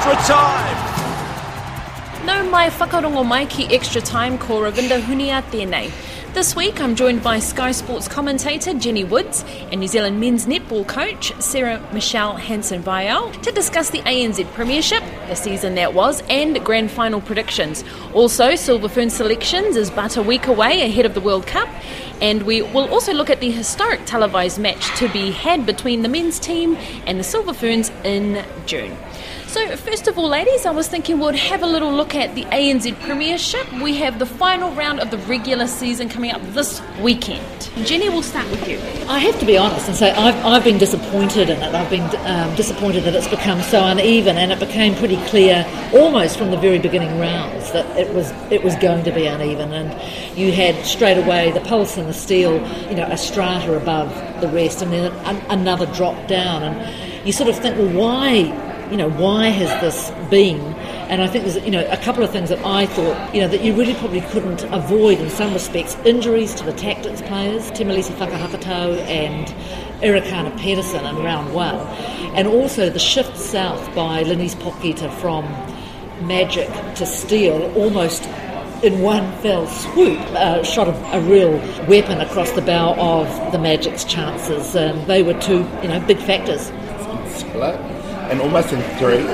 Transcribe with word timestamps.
Extra 0.00 0.34
time. 0.34 0.76
No 2.24 2.42
mai 2.50 2.70
whakarongo 2.70 3.26
mai 3.26 3.44
ki 3.44 3.66
extra 3.66 4.00
time 4.00 4.38
ko 4.38 4.60
Ravinda 4.60 4.98
Hunia 4.98 5.42
tēnei. 5.50 5.90
This 6.32 6.56
week 6.56 6.80
I'm 6.80 6.94
joined 6.94 7.22
by 7.22 7.38
Sky 7.38 7.72
Sports 7.72 8.08
commentator 8.08 8.72
Jenny 8.72 9.04
Woods 9.04 9.44
and 9.70 9.80
New 9.80 9.88
Zealand 9.88 10.18
men's 10.18 10.46
netball 10.46 10.86
coach 10.88 11.34
Sarah 11.40 11.86
Michelle 11.92 12.36
Hansen 12.36 12.80
Vial 12.80 13.30
to 13.42 13.52
discuss 13.52 13.90
the 13.90 13.98
ANZ 13.98 14.46
Premiership, 14.54 15.02
the 15.28 15.34
season 15.34 15.74
that 15.74 15.92
was, 15.92 16.22
and 16.30 16.64
grand 16.64 16.90
final 16.90 17.20
predictions. 17.20 17.84
Also, 18.14 18.54
Silver 18.54 18.88
Fern 18.88 19.10
selections 19.10 19.76
is 19.76 19.90
but 19.90 20.16
a 20.16 20.22
week 20.22 20.46
away 20.46 20.80
ahead 20.80 21.04
of 21.04 21.12
the 21.12 21.20
World 21.20 21.46
Cup, 21.46 21.68
and 22.22 22.44
we 22.44 22.62
will 22.62 22.88
also 22.88 23.12
look 23.12 23.28
at 23.28 23.40
the 23.40 23.50
historic 23.50 24.00
televised 24.06 24.58
match 24.58 24.98
to 24.98 25.10
be 25.10 25.30
had 25.30 25.66
between 25.66 26.00
the 26.00 26.08
men's 26.08 26.38
team 26.38 26.76
and 27.04 27.18
the 27.18 27.24
Silver 27.24 27.52
Ferns 27.52 27.90
in 28.02 28.42
June. 28.64 28.96
So, 29.50 29.76
first 29.76 30.06
of 30.06 30.16
all, 30.16 30.28
ladies, 30.28 30.64
I 30.64 30.70
was 30.70 30.86
thinking 30.86 31.18
we'd 31.18 31.34
have 31.34 31.64
a 31.64 31.66
little 31.66 31.92
look 31.92 32.14
at 32.14 32.36
the 32.36 32.44
ANZ 32.44 32.94
Premiership. 33.00 33.66
We 33.82 33.96
have 33.96 34.20
the 34.20 34.24
final 34.24 34.70
round 34.76 35.00
of 35.00 35.10
the 35.10 35.18
regular 35.18 35.66
season 35.66 36.08
coming 36.08 36.30
up 36.30 36.40
this 36.52 36.80
weekend. 37.00 37.68
Jenny, 37.84 38.08
we'll 38.08 38.22
start 38.22 38.48
with 38.52 38.68
you. 38.68 38.78
I 39.08 39.18
have 39.18 39.40
to 39.40 39.44
be 39.44 39.58
honest 39.58 39.88
and 39.88 39.96
say 39.96 40.12
I've, 40.12 40.36
I've 40.46 40.62
been 40.62 40.78
disappointed 40.78 41.50
in 41.50 41.60
it. 41.60 41.74
I've 41.74 41.90
been 41.90 42.08
um, 42.26 42.54
disappointed 42.54 43.02
that 43.02 43.16
it's 43.16 43.26
become 43.26 43.60
so 43.62 43.84
uneven, 43.84 44.36
and 44.36 44.52
it 44.52 44.60
became 44.60 44.94
pretty 44.94 45.16
clear 45.26 45.66
almost 45.92 46.38
from 46.38 46.52
the 46.52 46.56
very 46.56 46.78
beginning 46.78 47.18
rounds 47.18 47.72
that 47.72 47.84
it 47.98 48.14
was 48.14 48.30
it 48.52 48.62
was 48.62 48.76
going 48.76 49.02
to 49.02 49.10
be 49.10 49.26
uneven. 49.26 49.72
And 49.72 50.38
you 50.38 50.52
had 50.52 50.86
straight 50.86 51.18
away 51.18 51.50
the 51.50 51.60
pulse 51.62 51.96
and 51.96 52.08
the 52.08 52.14
steel, 52.14 52.64
you 52.88 52.94
know, 52.94 53.08
a 53.10 53.16
strata 53.16 53.76
above 53.76 54.14
the 54.40 54.46
rest, 54.46 54.80
and 54.80 54.92
then 54.92 55.10
an, 55.26 55.42
another 55.50 55.86
drop 55.86 56.28
down, 56.28 56.62
and 56.62 57.26
you 57.26 57.32
sort 57.32 57.48
of 57.48 57.58
think, 57.58 57.76
well, 57.76 57.88
why? 57.88 58.69
You 58.90 58.96
know, 58.96 59.10
why 59.10 59.48
has 59.48 59.68
this 59.80 60.10
been? 60.30 60.60
And 61.10 61.22
I 61.22 61.28
think 61.28 61.44
there's, 61.44 61.62
you 61.64 61.70
know, 61.70 61.86
a 61.90 61.96
couple 61.96 62.24
of 62.24 62.30
things 62.30 62.48
that 62.48 62.64
I 62.64 62.86
thought, 62.86 63.34
you 63.34 63.40
know, 63.40 63.48
that 63.48 63.62
you 63.62 63.74
really 63.74 63.94
probably 63.94 64.20
couldn't 64.20 64.64
avoid 64.64 65.20
in 65.20 65.30
some 65.30 65.52
respects. 65.52 65.96
Injuries 66.04 66.54
to 66.56 66.64
the 66.64 66.72
Tactix 66.72 67.24
players, 67.26 67.70
Temalisi 67.70 68.12
Fakahokotau 68.14 68.98
and 69.02 69.46
Erikana 70.02 70.56
Pedersen 70.58 71.04
in 71.06 71.16
round 71.22 71.54
one. 71.54 71.76
And 72.34 72.48
also 72.48 72.90
the 72.90 72.98
shift 72.98 73.36
south 73.36 73.94
by 73.94 74.24
Lenize 74.24 74.56
Potgieter 74.56 75.12
from 75.20 75.44
Magic 76.26 76.68
to 76.96 77.06
Steel 77.06 77.72
almost 77.76 78.28
in 78.82 79.02
one 79.02 79.30
fell 79.40 79.66
swoop, 79.66 80.18
uh, 80.32 80.64
shot 80.64 80.88
a, 80.88 81.16
a, 81.16 81.20
real 81.20 81.52
weapon 81.86 82.20
across 82.20 82.50
the 82.52 82.62
bow 82.62 82.94
of 82.94 83.52
the 83.52 83.58
Magic's 83.58 84.04
chances. 84.04 84.74
And 84.74 85.06
they 85.06 85.22
were 85.22 85.34
two, 85.34 85.68
you 85.82 85.88
know, 85.88 86.00
big 86.06 86.18
factors. 86.18 86.70
And 88.30 88.40
almost 88.40 88.72
in 88.72 88.80
three. 88.98 89.24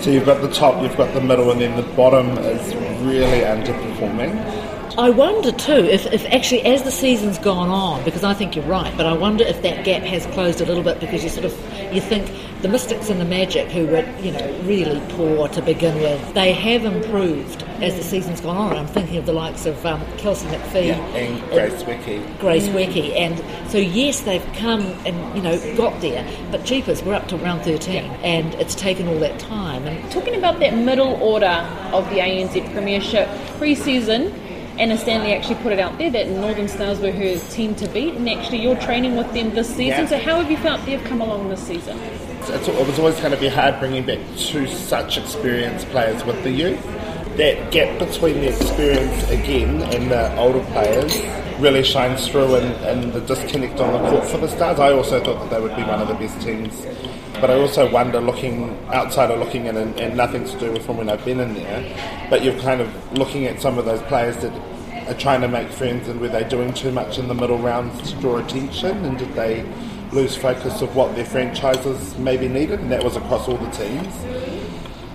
So 0.00 0.10
you've 0.10 0.26
got 0.26 0.42
the 0.42 0.52
top, 0.52 0.82
you've 0.82 0.96
got 0.96 1.12
the 1.14 1.20
middle, 1.20 1.50
and 1.50 1.60
then 1.60 1.76
the 1.76 1.88
bottom 1.94 2.36
is 2.38 2.74
really 3.02 3.40
underperforming. 3.40 4.73
I 4.96 5.10
wonder 5.10 5.50
too 5.50 5.72
if, 5.72 6.06
if 6.12 6.24
actually 6.26 6.62
as 6.62 6.84
the 6.84 6.92
season's 6.92 7.38
gone 7.38 7.68
on, 7.68 8.04
because 8.04 8.22
I 8.22 8.32
think 8.32 8.54
you're 8.54 8.64
right, 8.66 8.96
but 8.96 9.06
I 9.06 9.12
wonder 9.12 9.42
if 9.42 9.60
that 9.62 9.84
gap 9.84 10.02
has 10.02 10.24
closed 10.26 10.60
a 10.60 10.66
little 10.66 10.84
bit 10.84 11.00
because 11.00 11.24
you 11.24 11.30
sort 11.30 11.46
of 11.46 11.52
you 11.92 12.00
think 12.00 12.30
the 12.62 12.68
Mystics 12.68 13.10
and 13.10 13.20
the 13.20 13.24
Magic, 13.24 13.68
who 13.72 13.86
were 13.86 14.08
you 14.20 14.30
know 14.30 14.60
really 14.62 15.00
poor 15.16 15.48
to 15.48 15.60
begin 15.60 15.96
with, 15.96 16.34
they 16.34 16.52
have 16.52 16.84
improved 16.84 17.64
as 17.82 17.96
the 17.96 18.04
season's 18.04 18.40
gone 18.40 18.56
on. 18.56 18.76
I'm 18.76 18.86
thinking 18.86 19.16
of 19.16 19.26
the 19.26 19.32
likes 19.32 19.66
of 19.66 19.84
um, 19.84 20.00
Kelsey 20.16 20.46
McPhee 20.46 20.86
yeah, 20.86 21.16
and 21.16 21.42
Grace 21.50 21.82
Nweke. 21.82 22.38
Grace 22.38 22.68
Nweke, 22.68 23.16
and 23.16 23.70
so 23.70 23.78
yes, 23.78 24.20
they've 24.20 24.46
come 24.54 24.82
and 25.04 25.36
you 25.36 25.42
know 25.42 25.76
got 25.76 26.00
there, 26.02 26.24
but 26.52 26.64
jeepers, 26.64 27.02
we're 27.02 27.14
up 27.14 27.26
to 27.28 27.36
round 27.36 27.62
13, 27.62 27.94
yeah. 27.94 28.02
and 28.22 28.54
it's 28.54 28.76
taken 28.76 29.08
all 29.08 29.18
that 29.18 29.40
time. 29.40 29.88
And 29.88 30.12
talking 30.12 30.36
about 30.36 30.60
that 30.60 30.76
middle 30.76 31.20
order 31.20 31.66
of 31.92 32.08
the 32.10 32.18
ANZ 32.18 32.72
Premiership 32.72 33.28
pre-season. 33.58 34.32
Anna 34.78 34.98
Stanley 34.98 35.32
actually 35.32 35.54
put 35.56 35.72
it 35.72 35.78
out 35.78 35.98
there 35.98 36.10
that 36.10 36.28
Northern 36.28 36.66
Stars 36.66 36.98
were 36.98 37.12
her 37.12 37.38
team 37.50 37.76
to 37.76 37.88
beat, 37.88 38.14
and 38.14 38.28
actually 38.28 38.58
you're 38.60 38.78
training 38.80 39.16
with 39.16 39.32
them 39.32 39.54
this 39.54 39.68
season. 39.68 39.86
Yeah. 39.86 40.06
So 40.06 40.18
how 40.18 40.40
have 40.40 40.50
you 40.50 40.56
felt 40.56 40.84
they've 40.84 41.02
come 41.04 41.20
along 41.20 41.48
this 41.48 41.62
season? 41.62 41.98
It's, 41.98 42.50
it 42.68 42.86
was 42.86 42.98
always 42.98 43.18
going 43.20 43.30
to 43.30 43.40
be 43.40 43.48
hard 43.48 43.78
bringing 43.78 44.04
back 44.04 44.18
two 44.36 44.66
such 44.66 45.16
experienced 45.16 45.86
players 45.90 46.24
with 46.24 46.42
the 46.42 46.50
youth. 46.50 46.84
That 47.36 47.72
gap 47.72 47.98
between 47.98 48.40
the 48.40 48.48
experience 48.48 49.30
again 49.30 49.82
and 49.82 50.10
the 50.10 50.36
older 50.38 50.64
players 50.72 51.20
really 51.60 51.82
shines 51.82 52.28
through 52.28 52.56
in, 52.56 52.72
in 52.84 53.12
the 53.12 53.20
disconnect 53.20 53.80
on 53.80 53.92
the 53.92 54.10
court 54.10 54.26
for 54.26 54.38
the 54.38 54.48
Stars. 54.48 54.78
I 54.78 54.92
also 54.92 55.22
thought 55.22 55.38
that 55.40 55.50
they 55.50 55.60
would 55.60 55.74
be 55.76 55.82
one 55.82 56.00
of 56.00 56.08
the 56.08 56.14
best 56.14 56.40
teams 56.40 56.84
but 57.40 57.50
I 57.50 57.60
also 57.60 57.90
wonder, 57.90 58.20
looking 58.20 58.74
outside 58.88 59.30
of 59.30 59.38
looking 59.38 59.66
in, 59.66 59.76
and, 59.76 59.98
and, 60.00 60.16
nothing 60.16 60.46
to 60.46 60.58
do 60.58 60.72
with 60.72 60.86
from 60.86 60.96
when 60.96 61.10
I've 61.10 61.24
been 61.24 61.40
in 61.40 61.54
there, 61.54 62.26
but 62.30 62.42
you're 62.42 62.58
kind 62.60 62.80
of 62.80 63.18
looking 63.18 63.44
at 63.44 63.60
some 63.60 63.76
of 63.76 63.84
those 63.84 64.00
players 64.02 64.36
that 64.38 64.52
are 65.08 65.18
trying 65.18 65.40
to 65.42 65.48
make 65.48 65.68
friends, 65.68 66.08
and 66.08 66.20
were 66.20 66.28
they 66.28 66.44
doing 66.44 66.72
too 66.72 66.90
much 66.90 67.18
in 67.18 67.28
the 67.28 67.34
middle 67.34 67.58
rounds 67.58 68.12
to 68.12 68.20
draw 68.20 68.38
attention, 68.38 69.04
and 69.04 69.18
did 69.18 69.32
they 69.34 69.62
lose 70.12 70.36
focus 70.36 70.80
of 70.80 70.94
what 70.94 71.14
their 71.16 71.26
franchises 71.26 72.16
maybe 72.16 72.48
needed, 72.48 72.80
and 72.80 72.90
that 72.90 73.02
was 73.02 73.16
across 73.16 73.48
all 73.48 73.58
the 73.58 73.70
teams. 73.72 74.14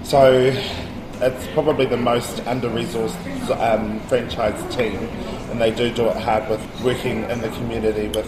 So 0.08 0.52
it's 1.22 1.48
probably 1.48 1.86
the 1.86 1.98
most 1.98 2.46
under-resourced 2.48 3.50
um, 3.60 4.00
franchise 4.02 4.76
team, 4.76 4.98
and 5.50 5.60
they 5.60 5.72
do 5.72 5.92
do 5.94 6.08
it 6.08 6.18
hard 6.18 6.50
with 6.50 6.62
working 6.84 7.24
in 7.30 7.42
the 7.42 7.50
community 7.50 8.08
with 8.08 8.28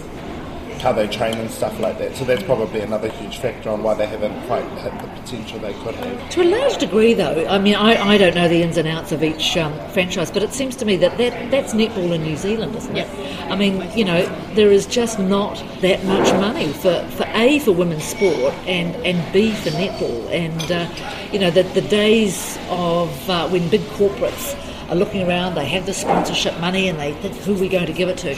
how 0.81 0.91
they 0.91 1.07
train 1.07 1.35
and 1.35 1.49
stuff 1.49 1.79
like 1.79 1.97
that. 1.99 2.15
So 2.15 2.25
that's 2.25 2.43
probably 2.43 2.81
another 2.81 3.09
huge 3.09 3.37
factor 3.37 3.69
on 3.69 3.83
why 3.83 3.93
they 3.93 4.07
haven't 4.07 4.45
quite 4.47 4.65
had 4.79 4.99
the 5.01 5.07
potential 5.21 5.59
they 5.59 5.73
could 5.75 5.95
have. 5.95 6.29
To 6.31 6.41
a 6.41 6.43
large 6.43 6.77
degree, 6.77 7.13
though, 7.13 7.47
I 7.47 7.59
mean, 7.59 7.75
I, 7.75 7.95
I 7.95 8.17
don't 8.17 8.35
know 8.35 8.47
the 8.49 8.61
ins 8.63 8.77
and 8.77 8.87
outs 8.87 9.11
of 9.11 9.23
each 9.23 9.55
um, 9.57 9.73
franchise, 9.91 10.31
but 10.31 10.43
it 10.43 10.53
seems 10.53 10.75
to 10.77 10.85
me 10.85 10.97
that, 10.97 11.17
that 11.17 11.51
that's 11.51 11.73
netball 11.73 12.13
in 12.13 12.23
New 12.23 12.35
Zealand, 12.35 12.75
isn't 12.75 12.97
it? 12.97 13.07
I 13.51 13.55
mean, 13.55 13.87
you 13.97 14.05
know, 14.05 14.25
there 14.53 14.71
is 14.71 14.85
just 14.85 15.19
not 15.19 15.63
that 15.81 16.03
much 16.05 16.31
money 16.33 16.73
for, 16.73 17.05
for 17.11 17.25
A, 17.33 17.59
for 17.59 17.71
women's 17.71 18.03
sport, 18.03 18.53
and, 18.65 18.95
and 19.05 19.33
B, 19.33 19.51
for 19.51 19.69
netball. 19.69 20.29
And, 20.31 20.71
uh, 20.71 20.89
you 21.31 21.39
know, 21.39 21.51
the, 21.51 21.63
the 21.63 21.81
days 21.81 22.57
of 22.69 23.29
uh, 23.29 23.47
when 23.49 23.69
big 23.69 23.81
corporates 23.81 24.55
are 24.91 24.95
looking 24.95 25.27
around, 25.27 25.55
they 25.55 25.65
have 25.65 25.85
the 25.85 25.93
sponsorship 25.93 26.59
money 26.59 26.89
and 26.89 26.99
they 26.99 27.13
think 27.13 27.35
who 27.37 27.55
are 27.55 27.59
we 27.59 27.69
going 27.69 27.87
to 27.87 27.93
give 27.93 28.09
it 28.09 28.17
to. 28.19 28.35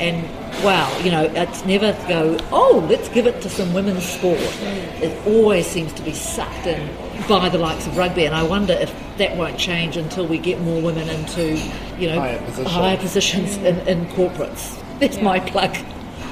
And 0.00 0.24
wow, 0.64 0.96
you 1.00 1.10
know, 1.10 1.24
it's 1.24 1.64
never 1.64 1.92
go, 2.08 2.38
oh, 2.52 2.86
let's 2.88 3.08
give 3.08 3.26
it 3.26 3.42
to 3.42 3.50
some 3.50 3.74
women's 3.74 4.04
sport. 4.04 4.38
Mm. 4.38 5.02
It 5.02 5.26
always 5.26 5.66
seems 5.66 5.92
to 5.94 6.02
be 6.02 6.12
sucked 6.12 6.66
in 6.66 6.88
by 7.28 7.48
the 7.48 7.58
likes 7.58 7.86
of 7.86 7.96
rugby, 7.96 8.24
and 8.24 8.34
I 8.34 8.44
wonder 8.44 8.72
if 8.72 8.94
that 9.18 9.36
won't 9.36 9.58
change 9.58 9.96
until 9.96 10.26
we 10.26 10.38
get 10.38 10.60
more 10.60 10.80
women 10.80 11.08
into, 11.08 11.56
you 11.98 12.08
know, 12.08 12.20
higher, 12.20 12.38
position. 12.38 12.70
higher 12.70 12.96
positions 12.96 13.56
in, 13.58 13.76
mm. 13.76 13.86
in 13.86 14.06
corporates. 14.06 14.80
That's 15.00 15.20
my 15.20 15.40
plug. 15.40 15.76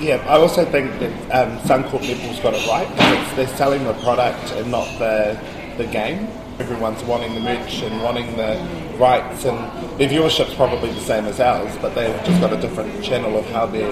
Yeah, 0.01 0.17
I 0.29 0.39
also 0.39 0.65
think 0.65 0.91
that 1.01 1.13
um, 1.33 1.59
Suncorp 1.61 2.01
Netball's 2.01 2.41
got 2.41 2.55
it 2.55 2.67
right. 2.67 3.37
they're 3.37 3.47
selling 3.57 3.85
the 3.85 3.95
product 3.95 4.53
and 4.53 4.71
not 4.71 4.87
the 4.99 5.41
the 5.77 5.87
game. 5.87 6.29
Everyone's 6.61 7.03
wanting 7.03 7.35
the 7.35 7.41
merch 7.41 7.83
and 7.83 8.03
wanting 8.03 8.37
the 8.37 8.55
mm. 8.55 8.84
Rights, 8.99 9.45
and 9.45 9.59
their 9.99 10.09
viewership's 10.09 10.55
probably 10.55 10.93
the 10.93 11.01
same 11.01 11.25
as 11.27 11.41
ours, 11.41 11.75
but 11.81 11.95
they've 11.95 12.25
just 12.25 12.41
got 12.41 12.53
a 12.53 12.61
different 12.61 13.03
channel 13.03 13.39
of 13.39 13.47
how 13.51 13.67
they're 13.67 13.91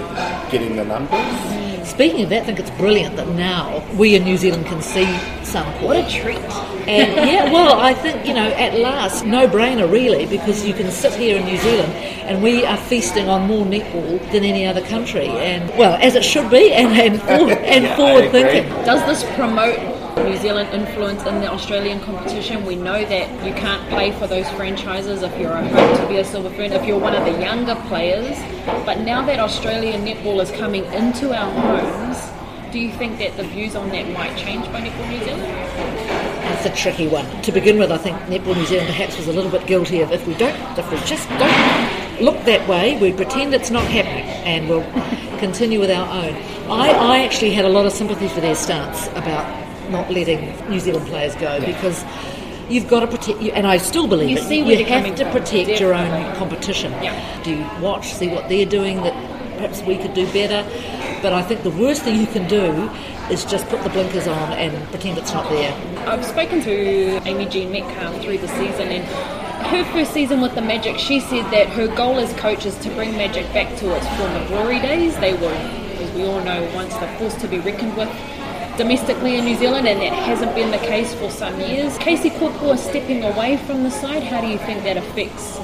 getting 0.51 0.75
the 0.75 0.85
numbers. 0.85 1.87
Speaking 1.87 2.23
of 2.23 2.29
that, 2.29 2.43
I 2.43 2.45
think 2.45 2.59
it's 2.59 2.71
brilliant 2.71 3.17
that 3.17 3.27
now 3.29 3.85
we 3.95 4.15
in 4.15 4.23
New 4.23 4.37
Zealand 4.37 4.65
can 4.65 4.81
see 4.81 5.05
some. 5.43 5.65
What 5.83 5.97
a 5.97 6.09
treat! 6.09 6.37
And 6.87 7.13
yeah, 7.29 7.51
well, 7.51 7.79
I 7.79 7.93
think 7.93 8.25
you 8.25 8.33
know, 8.33 8.47
at 8.51 8.79
last, 8.79 9.25
no 9.25 9.47
brainer 9.47 9.91
really, 9.91 10.25
because 10.25 10.65
you 10.65 10.73
can 10.73 10.89
sit 10.91 11.13
here 11.13 11.37
in 11.37 11.45
New 11.45 11.57
Zealand 11.57 11.93
and 11.93 12.41
we 12.41 12.65
are 12.65 12.77
feasting 12.77 13.27
on 13.29 13.47
more 13.47 13.65
netball 13.65 14.19
than 14.31 14.43
any 14.43 14.65
other 14.65 14.81
country, 14.87 15.27
and 15.27 15.69
well, 15.77 15.97
as 16.01 16.15
it 16.15 16.23
should 16.23 16.49
be, 16.49 16.71
and 16.71 16.87
and, 16.97 17.21
for, 17.21 17.27
and 17.51 17.83
Yeah, 17.83 17.95
forward 17.97 18.31
thinking. 18.31 18.69
Does 18.85 19.05
this 19.05 19.29
promote 19.35 19.77
New 20.17 20.37
Zealand 20.37 20.69
influence 20.73 21.23
in 21.25 21.41
the 21.41 21.51
Australian 21.51 21.99
competition? 22.01 22.65
We 22.65 22.75
know 22.75 23.03
that 23.05 23.45
you 23.45 23.53
can't 23.53 23.87
play 23.89 24.11
for 24.11 24.27
those 24.27 24.49
franchises 24.51 25.21
if 25.21 25.37
you're 25.39 25.51
a 25.51 25.67
home 25.67 25.97
to 25.97 26.07
be 26.07 26.17
a 26.17 26.25
Silver 26.25 26.49
Fern, 26.49 26.71
if 26.71 26.85
you're 26.85 26.99
one 26.99 27.15
of 27.15 27.25
the 27.25 27.39
younger 27.39 27.75
players. 27.87 28.37
But 28.85 28.99
now 28.99 29.25
that 29.25 29.39
Australian 29.39 30.05
netball 30.05 30.41
is 30.41 30.51
coming 30.51 30.85
into 30.93 31.33
our 31.33 31.51
homes, 31.51 32.17
Do 32.73 32.79
you 32.79 32.91
think 32.91 33.19
that 33.19 33.37
the 33.37 33.43
views 33.43 33.75
on 33.75 33.89
that 33.89 34.09
might 34.13 34.35
change 34.35 34.65
by 34.71 34.81
Netball 34.81 35.07
New 35.07 35.23
Zealand? 35.23 35.43
It's 36.57 36.65
a 36.65 36.75
tricky 36.75 37.07
one. 37.07 37.23
To 37.43 37.51
begin 37.51 37.77
with, 37.77 37.91
I 37.91 37.99
think 37.99 38.17
Netball 38.21 38.55
New 38.55 38.65
Zealand 38.65 38.87
perhaps 38.87 39.15
was 39.15 39.27
a 39.27 39.31
little 39.31 39.51
bit 39.51 39.67
guilty 39.67 40.01
of 40.01 40.11
if 40.11 40.25
we 40.25 40.33
don't, 40.33 40.55
if 40.75 40.89
we 40.89 40.97
just 41.05 41.29
don't 41.29 42.19
look 42.19 42.43
that 42.45 42.67
way, 42.67 42.97
we 42.99 43.13
pretend 43.13 43.53
it's 43.53 43.69
not 43.69 43.83
happening 43.83 44.25
and 44.25 44.67
we'll 44.67 44.81
continue 45.37 45.79
with 45.79 45.91
our 45.91 46.07
own. 46.25 46.33
I, 46.71 46.89
I 46.89 47.19
actually 47.19 47.51
had 47.51 47.63
a 47.63 47.69
lot 47.69 47.85
of 47.85 47.91
sympathy 47.91 48.27
for 48.27 48.41
their 48.41 48.55
stance 48.55 49.05
about 49.09 49.45
not 49.93 50.11
letting 50.11 50.41
New 50.69 50.79
Zealand 50.81 51.07
players 51.07 51.35
go 51.35 51.61
because 51.61 52.03
you've 52.69 52.89
got 52.89 53.01
to 53.01 53.07
protect 53.07 53.39
and 53.41 53.65
I 53.65 53.77
still 53.77 54.07
believe 54.07 54.29
You 54.31 54.37
it. 54.37 54.43
see 54.43 54.63
where 54.63 54.77
you 54.77 54.85
have 54.85 55.03
coming 55.03 55.15
to 55.15 55.23
from, 55.23 55.31
protect 55.31 55.79
your 55.79 55.93
own 55.93 56.35
competition. 56.35 56.91
Yeah. 57.01 57.43
Do 57.43 57.51
you 57.55 57.65
watch, 57.81 58.11
see 58.13 58.27
what 58.27 58.49
they're 58.49 58.65
doing 58.65 58.97
that 59.03 59.13
perhaps 59.55 59.81
we 59.83 59.97
could 59.97 60.13
do 60.13 60.25
better? 60.33 60.67
But 61.21 61.31
I 61.31 61.41
think 61.41 61.63
the 61.63 61.69
worst 61.71 62.01
thing 62.03 62.19
you 62.19 62.27
can 62.27 62.49
do 62.49 62.89
is 63.31 63.45
just 63.45 63.65
put 63.69 63.81
the 63.83 63.89
blinkers 63.89 64.27
on 64.27 64.51
and 64.53 64.73
pretend 64.89 65.17
it's 65.17 65.33
not 65.33 65.49
there. 65.49 65.71
I've 66.07 66.25
spoken 66.25 66.59
to 66.61 67.17
Amigene 67.25 67.71
Metcalfe 67.71 68.21
through 68.21 68.39
the 68.39 68.49
season 68.49 68.89
and 68.89 69.05
her 69.67 69.85
first 69.93 70.11
season 70.13 70.41
with 70.41 70.55
the 70.55 70.61
Magic, 70.61 70.99
she 70.99 71.21
said 71.21 71.49
that 71.51 71.69
her 71.69 71.87
goal 71.95 72.19
as 72.19 72.33
coach 72.33 72.65
is 72.65 72.75
to 72.79 72.89
bring 72.89 73.13
Magic 73.15 73.45
back 73.53 73.69
to 73.77 73.95
its 73.95 74.07
former 74.17 74.45
glory 74.47 74.79
days. 74.81 75.17
They 75.19 75.33
were, 75.33 75.53
as 76.03 76.11
we 76.11 76.25
all 76.25 76.41
know, 76.43 76.69
once 76.75 76.93
the 76.95 77.07
force 77.17 77.35
to 77.35 77.47
be 77.47 77.59
reckoned 77.59 77.95
with 77.95 78.09
domestically 78.77 79.37
in 79.37 79.45
New 79.45 79.55
Zealand, 79.55 79.87
and 79.87 80.01
that 80.01 80.13
hasn't 80.13 80.53
been 80.55 80.71
the 80.71 80.77
case 80.79 81.13
for 81.13 81.29
some 81.29 81.59
years. 81.59 81.97
Casey 81.97 82.29
Kopua 82.29 82.77
stepping 82.77 83.23
away 83.23 83.57
from 83.57 83.83
the 83.83 83.91
side, 83.91 84.23
how 84.23 84.41
do 84.41 84.47
you 84.47 84.57
think 84.59 84.83
that 84.83 84.97
affects 84.97 85.59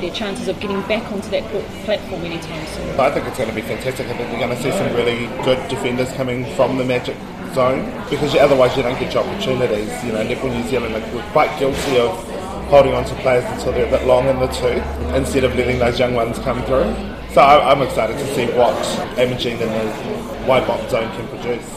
their 0.00 0.10
chances 0.10 0.48
of 0.48 0.58
getting 0.60 0.80
back 0.82 1.10
onto 1.12 1.28
that 1.30 1.44
platform 1.84 2.22
anytime 2.22 2.66
soon? 2.66 3.00
I 3.00 3.10
think 3.10 3.26
it's 3.26 3.38
going 3.38 3.50
to 3.50 3.54
be 3.54 3.62
fantastic. 3.62 4.06
I 4.06 4.16
think 4.16 4.32
we're 4.32 4.38
going 4.38 4.56
to 4.56 4.62
see 4.62 4.70
some 4.72 4.92
really 4.94 5.26
good 5.44 5.68
defenders 5.68 6.10
coming 6.12 6.44
from 6.56 6.78
the 6.78 6.84
Magic 6.84 7.16
zone 7.52 7.84
because 8.10 8.34
otherwise 8.34 8.76
you 8.76 8.82
don't 8.82 8.98
get 8.98 9.14
your 9.14 9.24
opportunities. 9.24 10.04
You 10.04 10.12
know, 10.12 10.24
Netball 10.24 10.52
New 10.52 10.68
Zealand 10.68 10.94
like, 10.94 11.04
we're 11.12 11.22
quite 11.30 11.56
guilty 11.58 11.98
of 11.98 12.10
holding 12.68 12.94
on 12.94 13.04
to 13.04 13.14
players 13.16 13.44
until 13.52 13.72
they're 13.72 13.86
a 13.86 13.90
bit 13.90 14.06
long 14.06 14.26
in 14.26 14.38
the 14.40 14.48
tooth 14.48 14.82
instead 15.14 15.44
of 15.44 15.54
letting 15.54 15.78
those 15.78 15.98
young 15.98 16.14
ones 16.14 16.38
come 16.40 16.62
through. 16.64 16.94
So 17.34 17.40
I, 17.40 17.72
I'm 17.72 17.82
excited 17.82 18.16
to 18.16 18.34
see 18.36 18.46
what 18.56 18.76
Amigene 19.18 19.60
in 19.60 19.68
the 19.68 20.46
box 20.46 20.88
zone 20.88 21.10
can 21.16 21.26
produce. 21.26 21.68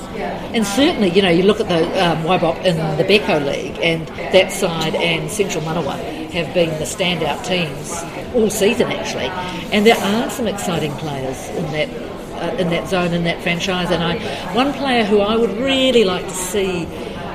And 0.53 0.63
certainly, 0.63 1.09
you 1.09 1.23
know, 1.23 1.29
you 1.29 1.41
look 1.41 1.59
at 1.59 1.67
the 1.67 1.83
um, 2.05 2.19
Waibop 2.19 2.63
in 2.63 2.77
the 2.97 3.03
Beko 3.03 3.43
League, 3.43 3.79
and 3.81 4.07
that 4.07 4.51
side 4.51 4.93
and 4.93 5.31
Central 5.31 5.63
Manawa 5.63 5.97
have 6.29 6.53
been 6.53 6.69
the 6.77 6.85
standout 6.85 7.43
teams 7.43 7.91
all 8.35 8.51
season, 8.51 8.91
actually. 8.91 9.29
And 9.75 9.83
there 9.83 9.97
are 9.97 10.29
some 10.29 10.47
exciting 10.47 10.91
players 10.93 11.49
in 11.49 11.63
that 11.71 11.89
uh, 12.37 12.55
in 12.57 12.69
that 12.69 12.87
zone, 12.87 13.13
in 13.13 13.23
that 13.23 13.41
franchise. 13.41 13.89
And 13.89 14.03
I, 14.03 14.19
one 14.53 14.73
player 14.73 15.03
who 15.03 15.21
I 15.21 15.35
would 15.35 15.57
really 15.57 16.03
like 16.03 16.25
to 16.25 16.35
see 16.35 16.85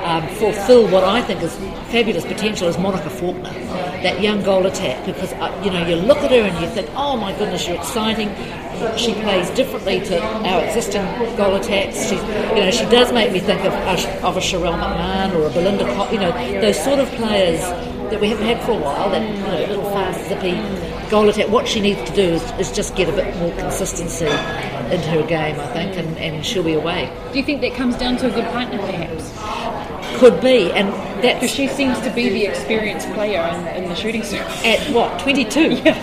um, 0.03 0.27
fulfil 0.37 0.89
what 0.89 1.05
I 1.05 1.23
think 1.23 1.43
is 1.43 1.55
fabulous 1.91 2.25
potential 2.25 2.69
is 2.69 2.77
Monica 2.79 3.09
Falkner, 3.11 3.51
that 4.03 4.21
young 4.21 4.43
goal 4.43 4.67
attack. 4.67 5.05
Because 5.07 5.33
uh, 5.35 5.61
you 5.65 5.71
know, 5.71 5.87
you 5.87 5.97
look 5.97 6.19
at 6.19 6.31
her 6.31 6.41
and 6.41 6.59
you 6.61 6.69
think, 6.71 6.89
oh 6.95 7.17
my 7.17 7.37
goodness, 7.39 7.67
you're 7.67 7.77
exciting. 7.77 8.29
She 8.97 9.15
plays 9.15 9.49
differently 9.51 10.01
to 10.01 10.21
our 10.21 10.65
existing 10.65 11.03
goal 11.37 11.55
attacks. 11.55 12.09
She, 12.09 12.17
you 12.17 12.65
know, 12.65 12.71
she 12.73 12.85
does 12.87 13.13
make 13.13 13.33
me 13.33 13.39
think 13.39 13.61
of, 13.65 13.73
a- 13.73 14.27
of 14.27 14.37
a 14.37 14.41
Sharelle 14.41 14.75
McMahon 14.79 15.35
or 15.37 15.47
a 15.47 15.51
Belinda, 15.51 15.85
Co- 15.95 16.11
you 16.11 16.19
know, 16.19 16.33
those 16.61 16.83
sort 16.83 16.99
of 16.99 17.09
players 17.11 17.61
that 18.11 18.21
we 18.21 18.29
haven't 18.29 18.45
had 18.47 18.61
for 18.65 18.73
a 18.73 18.79
while. 18.79 19.09
That 19.11 19.23
you 19.23 19.41
know, 19.43 19.73
little 19.75 19.91
fast, 19.93 20.29
zippy 20.29 20.53
goal 21.11 21.29
attack. 21.29 21.49
What 21.49 21.69
she 21.69 21.81
needs 21.81 22.03
to 22.11 22.17
do 22.17 22.23
is, 22.23 22.43
is 22.59 22.73
just 22.73 22.97
get 22.97 23.09
a 23.09 23.13
bit 23.13 23.37
more 23.37 23.53
consistency 23.57 24.27
into 24.27 25.09
her 25.11 25.23
game, 25.27 25.61
I 25.61 25.67
think, 25.69 25.97
and, 25.97 26.19
and 26.19 26.45
she'll 26.45 26.65
be 26.65 26.73
away. 26.75 27.09
Do 27.33 27.39
you 27.39 27.45
think 27.45 27.61
that 27.61 27.75
comes 27.75 27.97
down 27.97 28.17
to 28.19 28.27
a 28.27 28.35
good 28.35 28.47
partner, 28.53 28.79
perhaps? 28.79 29.31
Could 30.19 30.41
be, 30.41 30.71
and 30.73 30.89
that 31.23 31.35
Because 31.41 31.51
she 31.51 31.67
seems 31.69 31.99
to 32.01 32.11
be 32.11 32.29
the 32.29 32.47
experienced 32.47 33.09
player 33.13 33.41
in, 33.55 33.83
in 33.85 33.89
the 33.89 33.95
shooting 33.95 34.23
circle. 34.23 34.51
at 34.65 34.79
what 34.95 35.19
22 35.21 35.61
Yeah. 35.85 35.95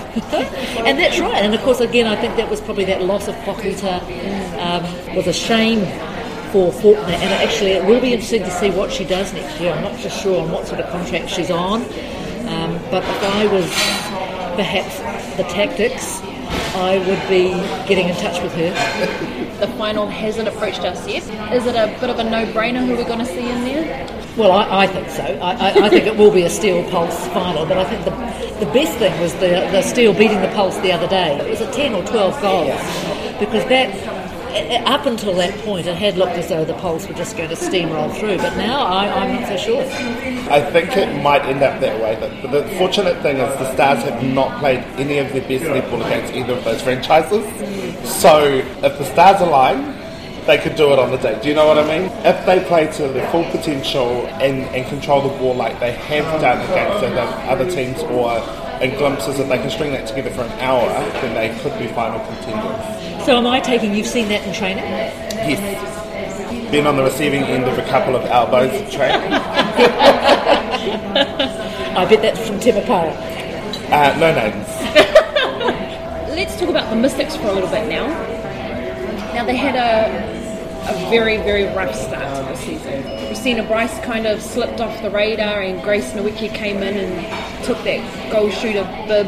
and 0.85 0.97
that's 0.99 1.19
right 1.19 1.43
and 1.43 1.53
of 1.53 1.61
course 1.61 1.79
again 1.79 2.05
I 2.07 2.15
think 2.19 2.35
that 2.37 2.49
was 2.49 2.59
probably 2.61 2.85
that 2.85 3.01
loss 3.03 3.27
of 3.27 3.35
Potgieter 3.45 4.01
um, 4.59 5.15
was 5.15 5.27
a 5.27 5.33
shame 5.33 5.79
for 6.51 6.71
Falkner 6.71 7.03
and 7.13 7.33
actually 7.33 7.71
it 7.71 7.85
will 7.85 7.99
be 8.01 8.13
interesting 8.13 8.43
to 8.43 8.51
see 8.51 8.71
what 8.71 8.91
she 8.91 9.03
does 9.05 9.33
next 9.33 9.59
year 9.59 9.73
I'm 9.73 9.83
not 9.83 9.97
just 9.99 10.21
sure 10.21 10.41
on 10.41 10.51
what 10.51 10.67
sort 10.67 10.79
of 10.81 10.89
contract 10.89 11.29
she's 11.29 11.51
on 11.51 11.81
um, 12.47 12.79
but 12.89 13.03
if 13.03 13.23
I 13.23 13.45
was 13.47 13.65
perhaps 14.55 14.97
the 15.37 15.43
Tactix 15.43 16.23
I 16.79 16.97
would 16.97 17.27
be 17.27 17.49
getting 17.87 18.07
in 18.07 18.15
touch 18.15 18.41
with 18.41 18.53
her 18.53 18.71
The 19.59 19.67
final 19.77 20.07
hasn't 20.07 20.47
approached 20.47 20.79
us 20.79 21.05
yet. 21.07 21.23
Is 21.53 21.65
it 21.65 21.75
a 21.75 21.87
bit 21.99 22.09
of 22.09 22.19
a 22.19 22.23
no-brainer 22.23 22.85
who 22.85 22.95
we're 22.95 23.03
going 23.03 23.19
to 23.19 23.25
see 23.25 23.49
in 23.49 23.65
there? 23.65 24.07
Well, 24.37 24.53
I, 24.53 24.83
I 24.83 24.87
think 24.87 25.09
so. 25.09 25.23
I, 25.23 25.51
I, 25.51 25.85
I 25.85 25.89
think 25.89 26.05
it 26.05 26.15
will 26.15 26.31
be 26.31 26.43
a 26.43 26.49
Steel 26.49 26.89
Pulse 26.89 27.27
final, 27.27 27.65
but 27.65 27.77
I 27.77 27.83
think 27.83 28.05
the, 28.05 28.65
the 28.65 28.71
best 28.71 28.97
thing 28.97 29.19
was 29.19 29.33
the, 29.33 29.67
the 29.71 29.81
Steel 29.81 30.13
beating 30.13 30.41
the 30.41 30.47
Pulse 30.55 30.77
the 30.77 30.93
other 30.93 31.07
day. 31.07 31.37
It 31.39 31.49
was 31.49 31.59
a 31.59 31.69
10 31.73 31.93
or 31.93 32.05
12 32.05 32.41
goals 32.41 32.79
because 33.39 33.65
that, 33.67 33.89
up 34.85 35.05
until 35.05 35.35
that 35.35 35.53
point, 35.65 35.87
it 35.87 35.95
had 35.95 36.17
looked 36.17 36.33
as 36.33 36.49
though 36.49 36.65
the 36.65 36.73
Pulse 36.75 37.07
were 37.07 37.13
just 37.13 37.37
going 37.37 37.49
to 37.49 37.55
steamroll 37.55 38.13
through, 38.17 38.37
but 38.37 38.55
now 38.57 38.85
I, 38.85 39.07
I'm 39.07 39.39
not 39.39 39.47
so 39.47 39.57
sure. 39.57 39.81
I 40.51 40.61
think 40.71 40.95
it 40.97 41.21
might 41.21 41.43
end 41.43 41.61
up 41.61 41.79
that 41.81 42.01
way. 42.01 42.17
But 42.19 42.51
the 42.51 42.67
fortunate 42.77 43.21
thing 43.21 43.37
is 43.37 43.57
the 43.59 43.73
Stars 43.73 44.03
have 44.03 44.23
not 44.23 44.59
played 44.59 44.79
any 44.97 45.19
of 45.19 45.31
their 45.33 45.41
best 45.41 45.65
netball 45.65 46.05
against 46.05 46.33
either 46.33 46.53
of 46.53 46.63
those 46.63 46.81
franchises. 46.81 47.45
So 48.09 48.43
if 48.43 48.97
the 48.97 49.05
Stars 49.05 49.41
align, 49.41 49.95
they 50.45 50.57
could 50.57 50.75
do 50.75 50.91
it 50.91 50.99
on 50.99 51.11
the 51.11 51.17
day. 51.17 51.39
Do 51.41 51.49
you 51.49 51.53
know 51.53 51.67
what 51.67 51.77
I 51.77 51.99
mean? 51.99 52.09
If 52.25 52.43
they 52.45 52.63
play 52.65 52.91
to 52.93 53.07
their 53.09 53.29
full 53.31 53.43
potential 53.51 54.25
and, 54.41 54.63
and 54.75 54.87
control 54.87 55.21
the 55.21 55.37
ball 55.37 55.53
like 55.53 55.79
they 55.79 55.91
have 55.91 56.41
done 56.41 56.59
against 56.69 57.03
other 57.47 57.69
teams 57.69 58.01
or 58.03 58.39
in 58.81 58.97
glimpses, 58.97 59.39
if 59.39 59.47
they 59.49 59.57
can 59.57 59.69
string 59.69 59.91
that 59.91 60.07
together 60.07 60.29
for 60.29 60.41
an 60.41 60.51
hour, 60.59 60.87
then 61.21 61.35
they 61.35 61.49
could 61.61 61.77
be 61.77 61.87
final 61.87 62.19
contenders. 62.25 63.25
So 63.25 63.37
am 63.37 63.47
I 63.47 63.59
taking 63.59 63.93
you've 63.93 64.07
seen 64.07 64.29
that 64.29 64.45
in 64.47 64.53
training? 64.53 64.83
Yes. 64.85 66.71
Been 66.71 66.87
on 66.87 66.95
the 66.95 67.03
receiving 67.03 67.43
end 67.43 67.65
of 67.65 67.77
a 67.77 67.83
couple 67.83 68.15
of 68.15 68.23
elbows 68.25 68.79
of 68.79 68.89
training. 68.91 69.33
I 71.99 72.05
bet 72.09 72.21
that's 72.21 72.47
from 72.47 72.59
Timapara. 72.59 73.13
Uh, 73.91 74.15
no 74.19 74.33
names. 74.33 74.67
Let's 76.35 76.57
talk 76.59 76.69
about 76.69 76.89
the 76.89 76.95
Mystics 76.95 77.35
for 77.35 77.47
a 77.47 77.51
little 77.51 77.69
bit 77.69 77.89
now. 77.89 78.07
Now 79.33 79.45
they 79.45 79.57
had 79.57 79.75
a 79.75 80.38
a 80.87 81.09
very 81.09 81.37
very 81.37 81.65
rough 81.75 81.95
start 81.95 82.23
to 82.35 82.51
the 82.51 82.55
season. 82.57 83.03
Christina 83.27 83.63
Bryce 83.63 83.99
kind 84.01 84.25
of 84.25 84.41
slipped 84.41 84.79
off 84.79 85.01
the 85.01 85.09
radar, 85.09 85.61
and 85.61 85.81
Grace 85.83 86.11
Nweke 86.13 86.53
came 86.53 86.77
in 86.77 86.97
and 86.97 87.65
took 87.65 87.83
that 87.83 88.31
goal 88.31 88.49
shooter 88.49 88.83
bib. 89.07 89.27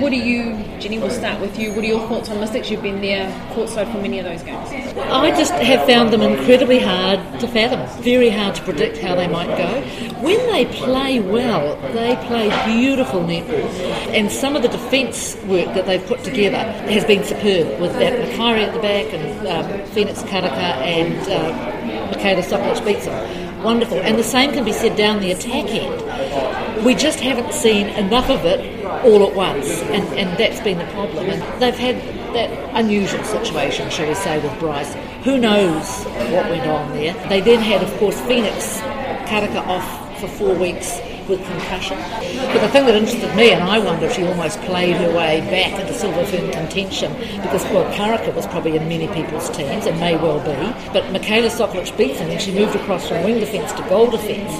What 0.00 0.10
do 0.10 0.16
you, 0.16 0.52
Jenny? 0.78 0.98
We'll 0.98 1.08
start 1.08 1.40
with 1.40 1.58
you. 1.58 1.72
What 1.72 1.82
are 1.82 1.86
your 1.86 2.06
thoughts 2.06 2.28
on 2.28 2.38
Mystics? 2.38 2.70
You've 2.70 2.82
been 2.82 3.00
there 3.00 3.30
courtside 3.54 3.90
for 3.90 3.98
many 3.98 4.18
of 4.18 4.26
those 4.26 4.42
games. 4.42 4.68
I 4.98 5.30
just 5.30 5.52
have 5.52 5.86
found 5.86 6.12
them 6.12 6.20
incredibly 6.20 6.78
hard 6.78 7.18
to 7.40 7.48
fathom, 7.48 7.86
very 8.02 8.28
hard 8.28 8.54
to 8.56 8.62
predict 8.62 8.98
how 8.98 9.14
they 9.14 9.26
might 9.26 9.48
go. 9.56 9.80
When 10.20 10.38
they 10.52 10.66
play 10.66 11.20
well, 11.20 11.76
they 11.92 12.14
play 12.26 12.48
beautiful 12.66 13.20
netball, 13.20 13.64
and 14.12 14.30
some 14.30 14.54
of 14.54 14.60
the 14.60 14.68
defence 14.68 15.34
work 15.44 15.74
that 15.74 15.86
they've 15.86 16.04
put 16.04 16.22
together 16.24 16.58
has 16.58 17.06
been 17.06 17.24
superb 17.24 17.80
with 17.80 17.94
that 17.94 18.12
Makari 18.12 18.66
at 18.66 18.74
the 18.74 18.80
back 18.80 19.14
and 19.14 19.46
um, 19.48 19.86
Phoenix 19.92 20.22
Karaka 20.24 20.76
and 20.82 21.16
uh, 21.28 22.14
Michaela 22.14 22.42
Beatson. 22.42 23.62
Wonderful, 23.62 23.98
and 24.00 24.18
the 24.18 24.22
same 24.22 24.52
can 24.52 24.64
be 24.64 24.72
said 24.72 24.94
down 24.96 25.20
the 25.20 25.30
attack 25.32 25.64
end. 25.70 26.84
We 26.84 26.94
just 26.94 27.20
haven't 27.20 27.54
seen 27.54 27.88
enough 27.88 28.28
of 28.28 28.44
it 28.44 28.75
all 29.06 29.26
at 29.26 29.34
once, 29.34 29.66
and, 29.82 30.04
and 30.18 30.38
that's 30.38 30.60
been 30.60 30.78
the 30.78 30.86
problem. 30.92 31.30
And 31.30 31.62
they've 31.62 31.74
had 31.74 31.96
that 32.34 32.50
unusual 32.74 33.22
situation, 33.24 33.88
shall 33.90 34.08
we 34.08 34.14
say, 34.14 34.38
with 34.40 34.58
Bryce. 34.58 34.94
Who 35.24 35.38
knows 35.38 36.04
what 36.04 36.50
went 36.50 36.66
on 36.66 36.92
there? 36.92 37.14
They 37.28 37.40
then 37.40 37.60
had, 37.60 37.82
of 37.82 37.96
course, 37.98 38.20
Phoenix 38.22 38.78
Karaka 39.26 39.66
off 39.66 40.20
for 40.20 40.28
four 40.28 40.54
weeks 40.54 41.00
with 41.28 41.44
concussion. 41.44 41.98
But 41.98 42.60
the 42.60 42.68
thing 42.68 42.86
that 42.86 42.94
interested 42.94 43.34
me, 43.34 43.50
and 43.50 43.62
I 43.62 43.78
wonder 43.78 44.06
if 44.06 44.14
she 44.14 44.24
almost 44.24 44.60
played 44.60 44.96
her 44.96 45.08
way 45.08 45.40
back 45.50 45.80
into 45.80 45.92
Silver 45.92 46.24
Fern 46.24 46.50
contention, 46.52 47.12
because, 47.42 47.64
well, 47.64 47.84
Karaka 47.94 48.34
was 48.34 48.46
probably 48.46 48.76
in 48.76 48.88
many 48.88 49.08
people's 49.08 49.50
teams, 49.50 49.86
and 49.86 49.98
may 49.98 50.16
well 50.16 50.38
be, 50.40 50.92
but 50.92 51.10
Michaela 51.10 51.48
Sokolich-Beatson, 51.48 52.30
and 52.30 52.40
she 52.40 52.52
moved 52.52 52.76
across 52.76 53.08
from 53.08 53.24
wing 53.24 53.40
defence 53.40 53.72
to 53.72 53.82
goal 53.88 54.08
defence. 54.10 54.52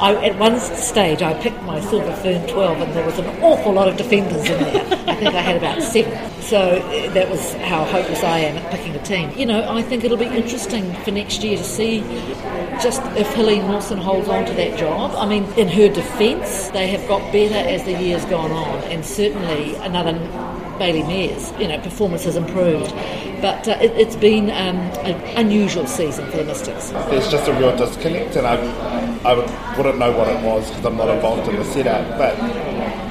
I, 0.00 0.14
at 0.26 0.38
one 0.38 0.60
stage, 0.60 1.22
I 1.22 1.34
picked 1.42 1.62
my 1.62 1.80
Silver 1.80 2.14
Fern 2.16 2.46
12, 2.46 2.80
and 2.80 2.92
there 2.92 3.04
was 3.04 3.18
an 3.18 3.26
awful 3.42 3.72
lot 3.72 3.88
of 3.88 3.96
defenders 3.96 4.48
in 4.48 4.58
there. 4.60 4.82
I 5.08 5.14
think 5.16 5.34
I 5.34 5.40
had 5.40 5.56
about 5.56 5.82
seven. 5.82 6.40
So 6.40 6.58
uh, 6.58 7.12
that 7.14 7.28
was 7.28 7.54
how 7.54 7.84
hopeless 7.84 8.22
I 8.22 8.38
am 8.38 8.56
at 8.56 8.70
picking 8.70 8.94
a 8.94 9.02
team. 9.02 9.30
You 9.36 9.46
know, 9.46 9.68
I 9.68 9.82
think 9.82 10.04
it'll 10.04 10.16
be 10.16 10.26
interesting 10.26 10.94
for 11.02 11.10
next 11.10 11.42
year 11.42 11.56
to 11.56 11.64
see 11.64 12.00
just 12.80 13.02
if 13.18 13.26
Helene 13.34 13.68
Wilson 13.68 13.98
holds 13.98 14.28
on 14.28 14.46
to 14.46 14.52
that 14.54 14.78
job. 14.78 15.12
I 15.16 15.26
mean, 15.26 15.44
in 15.54 15.68
her 15.68 15.88
defence, 15.88 16.68
they 16.70 16.86
have 16.88 17.06
got 17.08 17.20
better 17.32 17.68
as 17.68 17.84
the 17.84 17.92
year's 17.92 18.24
gone 18.26 18.52
on, 18.52 18.84
and 18.84 19.04
certainly 19.04 19.74
another 19.76 20.12
Bailey 20.78 21.02
Mes. 21.02 21.52
You 21.58 21.68
know, 21.68 21.78
performance 21.80 22.24
has 22.24 22.36
improved, 22.36 22.92
but 23.42 23.66
uh, 23.68 23.78
it, 23.80 24.06
has 24.06 24.16
been 24.16 24.50
um, 24.50 24.76
an 25.04 25.20
unusual 25.36 25.86
season 25.86 26.30
for 26.30 26.38
the 26.38 26.44
Mystics. 26.44 26.90
There's 26.90 27.28
just 27.30 27.48
a 27.48 27.52
real 27.54 27.76
disconnect, 27.76 28.36
and 28.36 28.46
I, 28.46 28.56
I 29.24 29.34
wouldn't 29.76 29.98
know 29.98 30.16
what 30.16 30.28
it 30.28 30.42
was 30.42 30.68
because 30.68 30.84
I'm 30.84 30.96
not 30.96 31.08
involved 31.08 31.48
in 31.48 31.56
the 31.56 31.64
setup. 31.64 32.18
But 32.18 32.36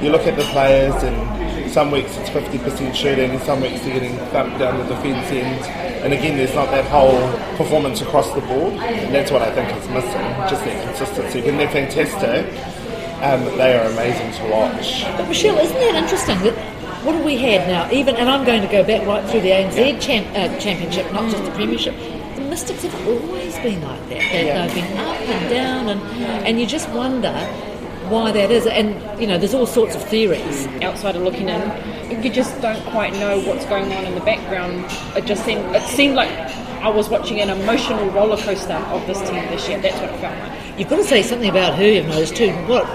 you 0.02 0.10
look 0.10 0.26
at 0.26 0.36
the 0.36 0.44
players, 0.44 0.94
and 1.02 1.70
some 1.70 1.90
weeks 1.90 2.16
it's 2.16 2.30
50% 2.30 2.94
shooting, 2.94 3.38
some 3.40 3.60
weeks 3.60 3.80
they're 3.80 4.00
getting 4.00 4.16
thumped 4.30 4.58
down 4.58 4.78
the 4.78 4.94
defence 4.94 5.26
end. 5.30 5.64
And 6.04 6.12
again, 6.12 6.36
there's 6.36 6.54
not 6.54 6.70
that 6.70 6.86
whole 6.86 7.20
performance 7.56 8.00
across 8.00 8.32
the 8.34 8.40
board, 8.42 8.74
and 8.74 9.14
that's 9.14 9.30
what 9.30 9.42
I 9.42 9.52
think 9.54 9.68
is 9.76 9.88
missing, 9.88 10.26
just 10.48 10.64
that 10.64 10.84
consistency. 10.86 11.42
When 11.42 11.58
they're 11.58 11.70
fantastic, 11.70 12.46
um, 13.22 13.44
they 13.58 13.76
are 13.76 13.90
amazing 13.90 14.32
to 14.40 14.50
watch. 14.50 15.02
But 15.16 15.28
Michelle, 15.28 15.58
isn't 15.58 15.76
that 15.76 15.94
interesting 15.96 16.38
that 16.40 16.54
what 17.04 17.14
have 17.14 17.24
we 17.24 17.36
had 17.36 17.68
now? 17.68 17.90
Even 17.90 18.16
and 18.16 18.28
I'm 18.28 18.44
going 18.44 18.62
to 18.62 18.68
go 18.68 18.84
back 18.84 19.06
right 19.06 19.28
through 19.28 19.40
the 19.40 19.50
ANZ 19.50 20.00
champ, 20.00 20.26
uh, 20.30 20.58
championship, 20.58 21.12
not 21.12 21.30
just 21.30 21.44
the 21.44 21.50
premiership. 21.50 21.94
The 22.58 22.72
Mystics 22.72 22.92
have 22.92 23.08
always 23.08 23.54
been 23.60 23.82
like 23.82 24.00
that. 24.08 24.08
They, 24.08 24.46
yeah. 24.46 24.66
They've 24.66 24.74
been 24.74 24.96
up 24.98 25.16
and 25.16 25.50
down, 25.50 25.88
and 25.88 26.00
and 26.44 26.60
you 26.60 26.66
just 26.66 26.88
wonder 26.90 27.32
why 28.08 28.32
that 28.32 28.50
is. 28.50 28.66
And 28.66 29.20
you 29.20 29.28
know, 29.28 29.38
there's 29.38 29.54
all 29.54 29.66
sorts 29.66 29.94
of 29.94 30.02
theories. 30.02 30.66
Outsider 30.82 31.20
looking 31.20 31.48
in, 31.48 32.22
you 32.22 32.30
just 32.32 32.60
don't 32.60 32.82
quite 32.86 33.12
know 33.14 33.38
what's 33.42 33.64
going 33.66 33.92
on 33.92 34.04
in 34.04 34.14
the 34.16 34.22
background. 34.22 34.86
It 35.16 35.24
just 35.24 35.44
seemed 35.44 35.64
it 35.76 35.82
seemed 35.84 36.16
like 36.16 36.30
I 36.82 36.88
was 36.88 37.08
watching 37.08 37.40
an 37.40 37.48
emotional 37.50 38.10
roller 38.10 38.36
coaster 38.36 38.72
of 38.72 39.06
this 39.06 39.20
team 39.20 39.44
this 39.50 39.68
year. 39.68 39.80
That's 39.80 40.00
what 40.00 40.10
it 40.10 40.18
felt 40.20 40.36
like. 40.38 40.78
You've 40.78 40.88
got 40.88 40.96
to 40.96 41.04
say 41.04 41.22
something 41.22 41.50
about 41.50 41.76
her, 41.76 41.86
you've 41.86 42.06
noticed 42.06 42.34
too. 42.34 42.50
What 42.66 42.86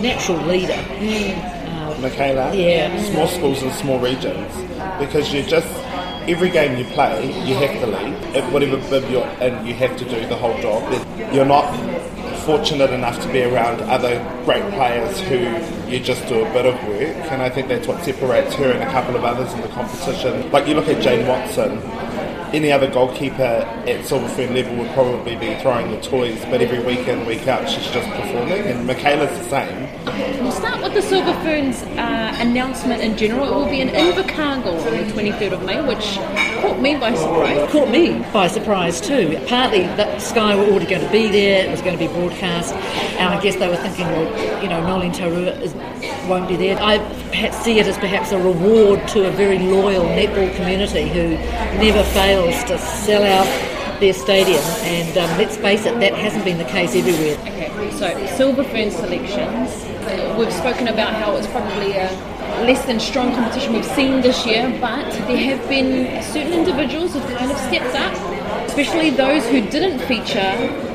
natural 0.00 0.38
leader. 0.46 0.72
Mm. 0.72 1.36
Uh, 1.68 2.00
Michaela. 2.00 2.54
Yeah. 2.54 2.98
Small 3.10 3.28
schools 3.28 3.62
and 3.62 3.72
small 3.72 3.98
regions, 3.98 4.56
because 4.98 5.32
you 5.34 5.42
just 5.42 5.68
every 6.28 6.50
game 6.50 6.78
you 6.78 6.84
play, 6.92 7.26
you 7.46 7.54
have 7.54 7.80
to 7.80 7.86
lead. 7.86 8.14
At 8.36 8.52
whatever 8.52 8.76
bib 8.90 9.10
you're 9.10 9.26
in, 9.40 9.66
you 9.66 9.74
have 9.74 9.96
to 9.96 10.04
do 10.04 10.26
the 10.26 10.36
whole 10.36 10.58
job. 10.60 10.82
You're 11.32 11.44
not 11.44 11.64
fortunate 12.44 12.90
enough 12.90 13.20
to 13.22 13.32
be 13.32 13.42
around 13.42 13.80
other 13.82 14.18
great 14.44 14.64
players 14.74 15.20
who 15.20 15.38
you 15.88 16.00
just 16.00 16.26
do 16.26 16.44
a 16.44 16.52
bit 16.52 16.66
of 16.66 16.74
work, 16.88 17.30
and 17.30 17.40
I 17.40 17.48
think 17.48 17.68
that's 17.68 17.86
what 17.86 18.02
separates 18.04 18.54
her 18.54 18.72
and 18.72 18.82
a 18.82 18.90
couple 18.90 19.16
of 19.16 19.24
others 19.24 19.52
in 19.52 19.60
the 19.60 19.68
competition. 19.68 20.50
Like 20.50 20.66
you 20.66 20.74
look 20.74 20.88
at 20.88 21.02
Jane 21.02 21.26
Watson, 21.26 21.78
any 22.52 22.70
other 22.70 22.90
goalkeeper 22.90 23.42
at 23.42 24.04
Silverfern 24.04 24.54
level 24.54 24.76
would 24.76 24.92
probably 24.92 25.36
be 25.36 25.54
throwing 25.56 25.90
the 25.90 26.00
toys, 26.00 26.38
but 26.46 26.60
every 26.60 26.80
week 26.84 27.08
in, 27.08 27.24
week 27.24 27.48
out, 27.48 27.68
she's 27.68 27.90
just 27.90 28.08
performing, 28.10 28.62
and 28.66 28.86
Michaela's 28.86 29.36
the 29.38 29.44
same. 29.44 30.42
We'll 30.42 30.52
start 30.52 30.82
with 30.82 30.92
the 30.92 31.00
Silverferns 31.00 31.82
uh, 31.96 32.36
announcement 32.40 33.02
in 33.02 33.16
general. 33.16 33.46
It 33.46 33.54
will 33.54 33.70
be 33.70 33.80
in 33.80 33.88
Invercargill 33.88 34.84
on 34.86 34.92
the 34.92 35.12
23rd 35.12 35.52
of 35.52 35.64
May, 35.64 35.80
which 35.86 36.16
caught 36.60 36.80
me 36.80 36.96
by 36.96 37.14
surprise. 37.14 37.70
Caught 37.70 37.90
me 37.90 38.24
by 38.32 38.48
surprise 38.48 39.00
too. 39.00 39.40
Partly 39.46 39.82
that 39.82 40.20
Sky 40.20 40.54
were 40.54 40.64
already 40.64 40.86
going 40.86 41.04
to 41.04 41.12
be 41.12 41.28
there, 41.28 41.66
it 41.66 41.70
was 41.70 41.80
going 41.80 41.96
to 41.96 42.06
be 42.06 42.12
broadcast, 42.12 42.74
and 42.74 43.32
I 43.32 43.40
guess 43.40 43.56
they 43.56 43.68
were 43.68 43.76
thinking, 43.76 44.06
well, 44.06 44.62
you 44.62 44.68
know, 44.68 44.86
Noeline 44.86 45.12
Taurua 45.12 45.58
is, 45.60 45.72
won't 46.28 46.48
be 46.48 46.56
there. 46.56 46.78
I 46.80 46.98
see 47.50 47.78
it 47.78 47.86
as 47.86 47.98
perhaps 47.98 48.32
a 48.32 48.38
reward 48.38 49.06
to 49.08 49.26
a 49.26 49.30
very 49.30 49.58
loyal 49.58 50.04
netball 50.04 50.54
community 50.56 51.08
who 51.08 51.30
never 51.78 52.02
fails 52.10 52.62
to 52.64 52.78
sell 52.78 53.22
out 53.22 53.46
their 54.00 54.12
stadium, 54.12 54.62
and 54.82 55.16
um, 55.16 55.38
let's 55.38 55.56
face 55.56 55.86
it, 55.86 55.98
that 56.00 56.12
hasn't 56.14 56.44
been 56.44 56.58
the 56.58 56.64
case 56.64 56.96
everywhere. 56.96 57.38
Okay, 57.40 57.90
so 57.92 58.36
Silver 58.36 58.64
Fern 58.64 58.90
selections. 58.90 59.86
We've 60.36 60.52
spoken 60.52 60.88
about 60.88 61.14
how 61.14 61.36
it's 61.36 61.46
probably 61.46 61.92
a 61.92 62.10
less 62.66 62.84
than 62.84 62.98
strong 62.98 63.32
competition 63.32 63.72
we've 63.72 63.84
seen 63.84 64.20
this 64.20 64.44
year, 64.44 64.76
but 64.80 65.08
there 65.28 65.56
have 65.56 65.68
been 65.68 66.20
certain 66.22 66.52
individuals 66.52 67.12
who've 67.12 67.24
kind 67.36 67.50
of 67.50 67.56
stepped 67.58 67.94
up, 67.94 68.12
especially 68.72 69.10
those 69.10 69.46
who 69.48 69.60
didn't 69.68 69.98
feature 70.08 70.40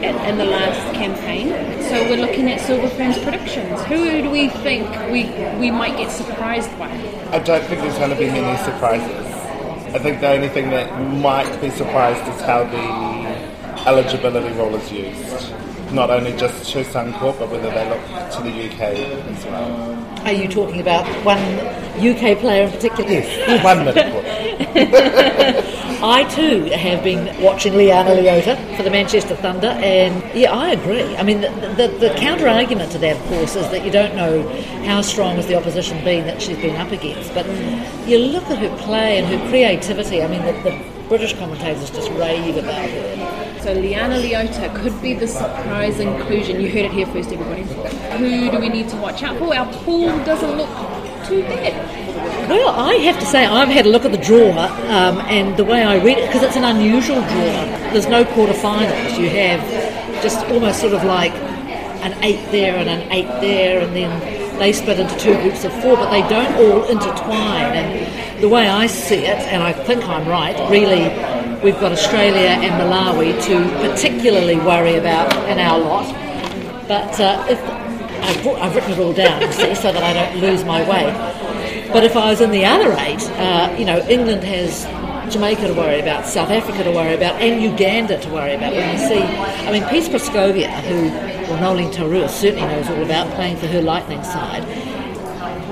in, 0.01 0.15
in 0.25 0.37
the 0.39 0.45
last 0.45 0.95
campaign. 0.95 1.49
So 1.83 2.09
we're 2.09 2.17
looking 2.17 2.49
at 2.49 2.59
Silverfern's 2.59 3.19
predictions. 3.19 3.79
Who 3.83 4.23
do 4.23 4.31
we 4.31 4.49
think 4.49 4.89
we, 5.11 5.25
we 5.59 5.69
might 5.69 5.95
get 5.95 6.09
surprised 6.09 6.71
by? 6.79 6.89
I 7.31 7.37
don't 7.37 7.63
think 7.65 7.81
there's 7.81 7.99
going 7.99 8.09
to 8.09 8.15
be 8.15 8.25
many 8.25 8.57
surprises. 8.63 9.27
I 9.93 9.99
think 9.99 10.21
the 10.21 10.29
only 10.29 10.49
thing 10.49 10.71
that 10.71 10.89
might 11.21 11.61
be 11.61 11.69
surprised 11.69 12.27
is 12.33 12.41
how 12.41 12.63
the 12.63 13.87
eligibility 13.87 14.55
rule 14.57 14.73
is 14.73 14.91
used. 14.91 15.53
Not 15.93 16.09
only 16.09 16.35
just 16.35 16.71
to 16.71 16.83
Suncorp, 16.83 17.37
but 17.37 17.51
whether 17.51 17.69
they 17.69 17.87
look 17.87 18.01
to 18.31 18.41
the 18.41 18.69
UK 18.69 18.81
as 18.81 19.45
well. 19.45 20.25
Are 20.25 20.33
you 20.33 20.47
talking 20.47 20.81
about 20.81 21.05
one 21.23 21.37
UK 22.03 22.39
player 22.39 22.63
in 22.63 22.71
particular? 22.71 23.07
Yes, 23.07 23.63
one 23.63 23.85
minute. 23.85 25.83
I 26.01 26.25
too 26.25 26.65
have 26.65 27.03
been 27.03 27.41
watching 27.41 27.75
Liana 27.75 28.11
Leota 28.11 28.55
for 28.77 28.83
the 28.83 28.91
Manchester 28.91 29.35
Thunder, 29.35 29.67
and 29.67 30.23
yeah, 30.37 30.51
I 30.53 30.71
agree. 30.71 31.15
I 31.17 31.23
mean, 31.23 31.41
the, 31.41 31.49
the, 31.75 31.87
the 32.09 32.13
counter 32.17 32.47
argument 32.47 32.91
to 32.91 32.99
that, 32.99 33.15
of 33.15 33.23
course, 33.29 33.55
is 33.55 33.67
that 33.71 33.83
you 33.83 33.89
don't 33.89 34.15
know 34.15 34.47
how 34.85 35.01
strong 35.01 35.37
has 35.37 35.47
the 35.47 35.55
opposition 35.55 36.03
been 36.03 36.27
that 36.27 36.39
she's 36.39 36.57
been 36.57 36.75
up 36.75 36.91
against. 36.91 37.33
But 37.33 37.47
you 38.07 38.19
look 38.19 38.43
at 38.43 38.59
her 38.59 38.77
play 38.77 39.17
and 39.17 39.25
her 39.27 39.49
creativity. 39.49 40.21
I 40.21 40.27
mean, 40.27 40.43
the, 40.43 40.51
the 40.69 41.07
British 41.07 41.33
commentators 41.33 41.89
just 41.89 42.11
rave 42.11 42.57
about 42.57 42.89
her. 42.89 43.61
So 43.61 43.73
Liana 43.73 44.19
Leota 44.21 44.73
could 44.75 45.01
be 45.01 45.15
the 45.15 45.27
surprise 45.27 45.99
inclusion. 45.99 46.61
You 46.61 46.69
heard 46.69 46.85
it 46.85 46.91
here 46.91 47.07
first, 47.07 47.31
everybody. 47.31 47.63
Who 47.63 48.51
do 48.51 48.59
we 48.59 48.69
need 48.69 48.87
to 48.89 48.97
watch 48.97 49.23
out 49.23 49.39
for? 49.39 49.55
Our 49.55 49.73
pool 49.83 50.09
doesn't 50.25 50.57
look 50.57 50.69
too 51.27 51.41
bad. 51.41 52.06
Well, 52.49 52.69
I 52.69 52.95
have 52.95 53.19
to 53.19 53.25
say, 53.25 53.45
I've 53.45 53.69
had 53.69 53.85
a 53.85 53.89
look 53.89 54.05
at 54.05 54.11
the 54.11 54.17
draw, 54.17 54.51
um, 54.51 55.19
and 55.27 55.57
the 55.57 55.65
way 55.65 55.83
I 55.83 56.01
read 56.03 56.17
it, 56.17 56.27
because 56.27 56.43
it's 56.43 56.55
an 56.55 56.63
unusual 56.63 57.21
draw. 57.21 57.91
There's 57.91 58.07
no 58.07 58.23
quarterfinals. 58.23 59.19
You 59.19 59.29
have 59.29 59.61
just 60.23 60.45
almost 60.47 60.79
sort 60.79 60.93
of 60.93 61.03
like 61.03 61.33
an 62.03 62.13
eight 62.23 62.51
there 62.51 62.75
and 62.75 62.89
an 62.89 63.11
eight 63.11 63.27
there, 63.41 63.81
and 63.81 63.95
then 63.95 64.59
they 64.59 64.73
split 64.73 64.99
into 64.99 65.17
two 65.17 65.33
groups 65.41 65.63
of 65.63 65.73
four, 65.81 65.95
but 65.95 66.09
they 66.09 66.21
don't 66.29 66.53
all 66.55 66.83
intertwine. 66.85 67.73
And 67.75 68.41
the 68.41 68.49
way 68.49 68.67
I 68.67 68.87
see 68.87 69.25
it, 69.25 69.39
and 69.51 69.61
I 69.61 69.73
think 69.73 70.07
I'm 70.07 70.27
right, 70.27 70.57
really, 70.69 71.09
we've 71.63 71.79
got 71.79 71.91
Australia 71.91 72.49
and 72.49 72.73
Malawi 72.81 73.41
to 73.45 73.87
particularly 73.87 74.57
worry 74.57 74.95
about 74.95 75.33
in 75.49 75.59
our 75.59 75.79
lot. 75.79 76.05
But 76.87 77.19
uh, 77.19 77.45
if 77.49 77.59
I've, 78.23 78.47
I've, 78.47 78.75
written 78.75 78.91
it 78.93 78.99
all 78.99 79.13
down, 79.13 79.51
see, 79.51 79.75
so 79.75 79.91
that 79.91 80.03
I 80.03 80.13
don't 80.13 80.41
lose 80.41 80.63
my 80.63 80.87
way. 80.89 81.05
But 81.91 82.03
if 82.03 82.15
I 82.15 82.29
was 82.29 82.41
in 82.41 82.51
the 82.51 82.65
other 82.65 82.91
eight, 82.99 83.23
uh, 83.39 83.75
you 83.77 83.85
know, 83.85 83.99
England 84.09 84.43
has 84.43 84.85
Jamaica 85.31 85.67
to 85.67 85.73
worry 85.73 85.99
about, 85.99 86.25
South 86.25 86.49
Africa 86.49 86.83
to 86.83 86.91
worry 86.91 87.15
about, 87.15 87.41
and 87.41 87.61
Uganda 87.61 88.19
to 88.19 88.29
worry 88.29 88.53
about. 88.55 88.73
When 88.73 88.91
you 88.91 89.07
see, 89.07 89.21
I 89.21 89.71
mean, 89.71 89.85
Peace 89.89 90.09
Proscovia, 90.09 90.69
who, 90.81 91.09
well, 91.49 91.61
Noeline 91.61 91.91
Taurua 91.91 92.29
certainly 92.29 92.67
knows 92.67 92.89
all 92.89 93.03
about 93.03 93.33
playing 93.35 93.57
for 93.57 93.67
her 93.67 93.81
Lightning 93.81 94.23
side. 94.23 94.63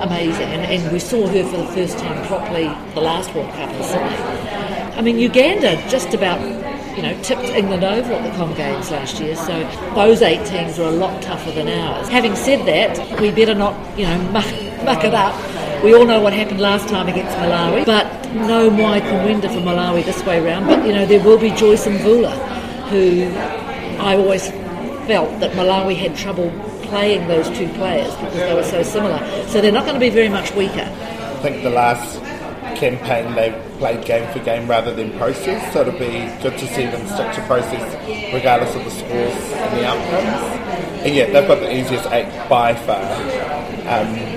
Amazing, 0.02 0.48
and, 0.48 0.62
and 0.62 0.92
we 0.92 1.00
saw 1.00 1.28
her 1.28 1.44
for 1.44 1.58
the 1.58 1.68
first 1.68 1.98
time 1.98 2.26
properly 2.28 2.68
the 2.94 3.02
last 3.02 3.34
World 3.34 3.52
Cup 3.54 3.70
in 3.72 3.84
Sydney. 3.84 4.96
I 4.98 5.02
mean, 5.02 5.20
Uganda 5.20 5.76
just 5.90 6.14
about 6.14 6.40
you 6.96 7.02
know, 7.02 7.22
tipped 7.24 7.44
England 7.44 7.84
over 7.84 8.14
at 8.14 8.24
the 8.24 8.38
Com 8.38 8.54
Games 8.56 8.90
last 8.90 9.20
year, 9.20 9.36
so 9.36 9.70
those 9.96 10.22
eight 10.22 10.46
teams 10.46 10.80
are 10.80 10.88
a 10.88 10.92
lot 10.92 11.22
tougher 11.22 11.52
than 11.52 11.68
ours. 11.68 12.08
Having 12.08 12.36
said 12.38 12.66
that, 12.68 13.20
we 13.20 13.32
better 13.32 13.54
not, 13.54 13.76
you 14.00 14.06
know, 14.06 14.18
muck, 14.32 14.46
muck 14.86 15.04
it 15.04 15.14
up 15.14 15.36
we 15.86 15.94
all 15.94 16.06
know 16.06 16.20
what 16.20 16.34
happened 16.34 16.60
last 16.60 16.90
time 16.90 17.08
against 17.08 17.38
Malawi, 17.38 17.86
but 17.86 18.08
no 18.34 18.72
Mwai 18.72 19.02
Kumwenda 19.02 19.48
for 19.54 19.62
Malawi 19.62 20.04
this 20.04 20.26
way 20.26 20.44
round. 20.44 20.66
But 20.66 20.84
you 20.84 20.92
know 20.92 21.06
there 21.06 21.24
will 21.24 21.38
be 21.38 21.52
Joyce 21.52 21.86
and 21.86 22.00
Mvula, 22.00 22.34
who 22.90 23.30
I 24.04 24.18
always 24.18 24.50
felt 25.06 25.40
that 25.42 25.52
Malawi 25.52 25.96
had 25.96 26.16
trouble 26.16 26.50
playing 26.82 27.28
those 27.28 27.48
two 27.56 27.70
players 27.74 28.12
because 28.16 28.34
they 28.34 28.56
were 28.56 28.64
so 28.64 28.82
similar. 28.82 29.20
So 29.48 29.62
they're 29.62 29.72
not 29.72 29.84
going 29.84 29.94
to 29.94 30.00
be 30.00 30.10
very 30.10 30.28
much 30.28 30.52
weaker. 30.56 30.82
I 30.82 31.40
think 31.44 31.62
the 31.62 31.70
last 31.70 32.20
campaign 32.76 33.36
they 33.36 33.52
played 33.78 34.06
game 34.06 34.32
for 34.34 34.40
game 34.40 34.68
rather 34.68 34.92
than 34.92 35.16
process, 35.20 35.72
so 35.72 35.82
it'll 35.82 35.94
be 35.94 36.26
good 36.42 36.58
to 36.58 36.68
see 36.74 36.88
them 36.88 37.06
stick 37.06 37.32
to 37.36 37.42
process 37.46 37.84
regardless 38.34 38.76
of 38.76 38.84
the 38.86 38.90
scores 38.90 39.54
and 39.54 39.78
the 39.78 39.86
outcomes. 39.86 41.06
And 41.06 41.16
yeah, 41.16 41.26
they've 41.32 41.48
got 41.48 41.60
the 41.60 41.72
easiest 41.72 42.08
eight 42.08 42.50
by 42.50 42.74
far. 42.74 43.04
Um, 43.86 44.35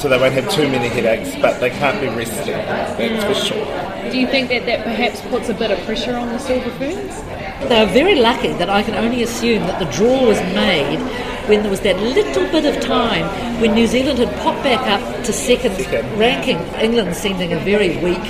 so 0.00 0.08
they 0.08 0.18
won't 0.18 0.32
have 0.32 0.50
too 0.50 0.66
many 0.68 0.88
headaches, 0.88 1.36
but 1.42 1.60
they 1.60 1.68
can't 1.68 2.00
be 2.00 2.08
resting, 2.08 2.54
that's 2.54 3.24
for 3.24 3.46
sure. 3.46 4.10
Do 4.10 4.18
you 4.18 4.26
think 4.26 4.48
that 4.48 4.64
that 4.64 4.82
perhaps 4.82 5.20
puts 5.22 5.50
a 5.50 5.54
bit 5.54 5.70
of 5.70 5.78
pressure 5.84 6.16
on 6.16 6.28
the 6.28 6.38
Silver 6.38 6.70
Ferns? 6.70 7.22
They 7.68 7.82
are 7.82 7.86
very 7.86 8.14
lucky 8.14 8.52
that 8.54 8.70
I 8.70 8.82
can 8.82 8.94
only 8.94 9.22
assume 9.22 9.66
that 9.66 9.78
the 9.78 9.90
draw 9.92 10.26
was 10.26 10.40
made 10.54 10.98
when 11.48 11.60
there 11.60 11.70
was 11.70 11.80
that 11.80 11.98
little 11.98 12.50
bit 12.50 12.64
of 12.64 12.82
time 12.82 13.26
when 13.60 13.74
New 13.74 13.86
Zealand 13.86 14.18
had 14.18 14.34
popped 14.40 14.62
back 14.62 14.80
up 14.88 15.24
to 15.24 15.32
second, 15.32 15.76
second. 15.76 16.18
ranking, 16.18 16.58
England 16.80 17.14
sending 17.14 17.52
a 17.52 17.58
very 17.58 17.98
weak 17.98 18.24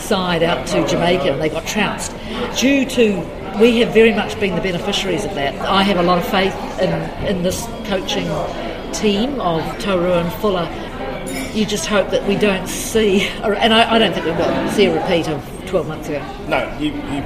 side 0.00 0.42
out 0.42 0.66
to 0.68 0.86
Jamaica 0.88 1.32
and 1.32 1.42
they 1.42 1.50
got 1.50 1.66
trounced. 1.66 2.14
Due 2.58 2.86
to 2.86 3.20
we 3.60 3.80
have 3.80 3.92
very 3.92 4.14
much 4.14 4.40
been 4.40 4.54
the 4.54 4.62
beneficiaries 4.62 5.26
of 5.26 5.34
that. 5.34 5.54
I 5.60 5.82
have 5.82 5.98
a 5.98 6.02
lot 6.02 6.16
of 6.16 6.26
faith 6.26 6.54
in, 6.80 6.90
in 7.26 7.42
this 7.42 7.66
coaching 7.84 8.26
team 8.94 9.40
of 9.40 9.62
Taurua 9.78 10.22
and 10.22 10.32
Fuller 10.40 10.66
you 11.54 11.66
just 11.66 11.86
hope 11.86 12.10
that 12.10 12.26
we 12.26 12.36
don't 12.36 12.66
see, 12.66 13.22
and 13.42 13.74
I, 13.74 13.94
I 13.94 13.98
don't 13.98 14.12
think 14.12 14.24
we 14.24 14.32
will 14.32 14.70
see 14.70 14.86
a 14.86 15.00
repeat 15.00 15.28
of 15.28 15.66
12 15.66 15.88
months 15.88 16.08
ago. 16.08 16.18
No, 16.48 16.78
you, 16.78 16.92
you 16.92 17.24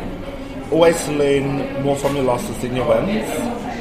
always 0.70 1.08
learn 1.08 1.82
more 1.82 1.96
from 1.96 2.16
your 2.16 2.24
losses 2.24 2.58
than 2.58 2.74
your 2.74 2.88
wins, 2.88 3.28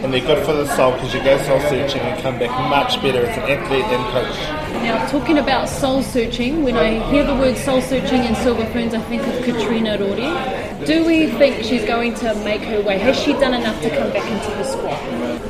and 0.04 0.14
they're 0.14 0.25
good 0.25 0.46
for 0.46 0.54
the 0.54 0.68
soul 0.75 0.94
because 0.94 1.14
you 1.14 1.24
go 1.24 1.38
soul 1.44 1.60
searching 1.62 2.02
and 2.02 2.22
come 2.22 2.38
back 2.38 2.52
much 2.70 3.02
better 3.02 3.25
as 3.25 3.38
an 3.38 3.44
athlete 3.44 3.86
and 3.86 4.04
coach. 4.14 4.66
Now, 4.84 5.08
talking 5.08 5.40
about 5.40 5.68
soul 5.68 6.04
searching, 6.04 6.64
when 6.64 6.75
I 6.75 7.10
hear 7.10 7.25
the 7.25 7.34
word 7.34 7.58
soul 7.58 7.82
searching 7.82 8.24
in 8.24 8.36
Silver 8.36 8.66
Ferns, 8.68 8.94
I 8.94 9.02
think 9.02 9.25
of 9.25 9.44
Katrina 9.44 9.98
Rore. 9.98 10.86
Do 10.86 11.06
we 11.06 11.28
think 11.32 11.64
she's 11.64 11.86
going 11.86 12.14
to 12.16 12.36
make 12.44 12.62
her 12.62 12.82
way? 12.82 13.00
Has 13.00 13.20
she 13.20 13.34
done 13.34 13.56
enough 13.56 13.82
to 13.82 13.90
come 13.90 14.12
back 14.14 14.30
into 14.30 14.58
the 14.58 14.64
squad? 14.64 14.94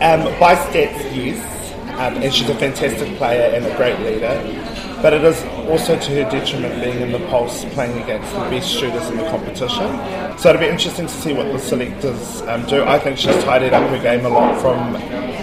Um, 0.02 0.40
by 0.40 0.56
stats, 0.56 1.14
yes, 1.14 1.74
um, 2.00 2.16
and 2.24 2.34
she's 2.34 2.50
a 2.50 2.56
fantastic 2.56 3.18
player 3.18 3.54
and 3.54 3.66
a 3.66 3.76
great 3.76 4.00
leader. 4.00 4.85
But 5.02 5.14
it 5.14 5.24
is 5.24 5.44
also 5.70 6.00
to 6.00 6.12
her 6.24 6.30
detriment 6.30 6.82
being 6.84 7.02
in 7.02 7.12
the 7.12 7.20
pulse, 7.28 7.66
playing 7.74 8.02
against 8.02 8.32
the 8.34 8.40
best 8.50 8.70
shooters 8.70 9.08
in 9.10 9.18
the 9.18 9.30
competition. 9.30 9.88
So 10.38 10.50
it'll 10.50 10.62
be 10.62 10.68
interesting 10.68 11.08
to 11.08 11.14
see 11.14 11.34
what 11.34 11.52
the 11.52 11.60
selectors 11.60 12.42
um, 12.44 12.66
do. 12.66 12.84
I 12.84 13.00
think 13.00 13.18
she's 13.18 13.44
tidied 13.44 13.74
up 13.74 13.90
her 13.90 14.02
game 14.02 14.26
a 14.26 14.30
lot 14.30 14.60
from 14.60 14.94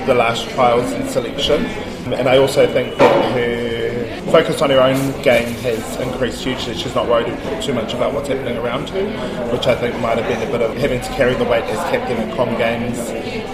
the 0.07 0.15
last 0.15 0.49
trials 0.51 0.91
and 0.93 1.09
selection, 1.09 1.65
and 2.13 2.29
I 2.29 2.39
also 2.39 2.67
think 2.73 2.97
that 2.99 3.35
her 3.35 4.03
focus 4.33 4.63
on 4.63 4.71
her 4.71 4.81
own 4.81 5.23
game 5.23 5.53
has 5.61 6.01
increased 6.01 6.43
hugely. 6.43 6.75
She's 6.75 6.95
not 6.95 7.09
worried 7.09 7.27
too 7.63 7.75
much 7.75 7.93
about 7.95 8.15
what's 8.15 8.29
happening 8.29 8.57
around 8.57 8.89
her, 8.91 9.05
which 9.53 9.67
I 9.67 9.75
think 9.75 9.99
might 10.01 10.19
have 10.19 10.27
been 10.27 10.49
a 10.49 10.51
bit 10.51 10.63
of 10.63 10.77
having 10.77 11.01
to 11.01 11.09
carry 11.11 11.35
the 11.35 11.45
weight 11.45 11.65
as 11.65 11.79
captain 11.91 12.17
at 12.17 12.37
Com 12.37 12.57
Games 12.57 12.99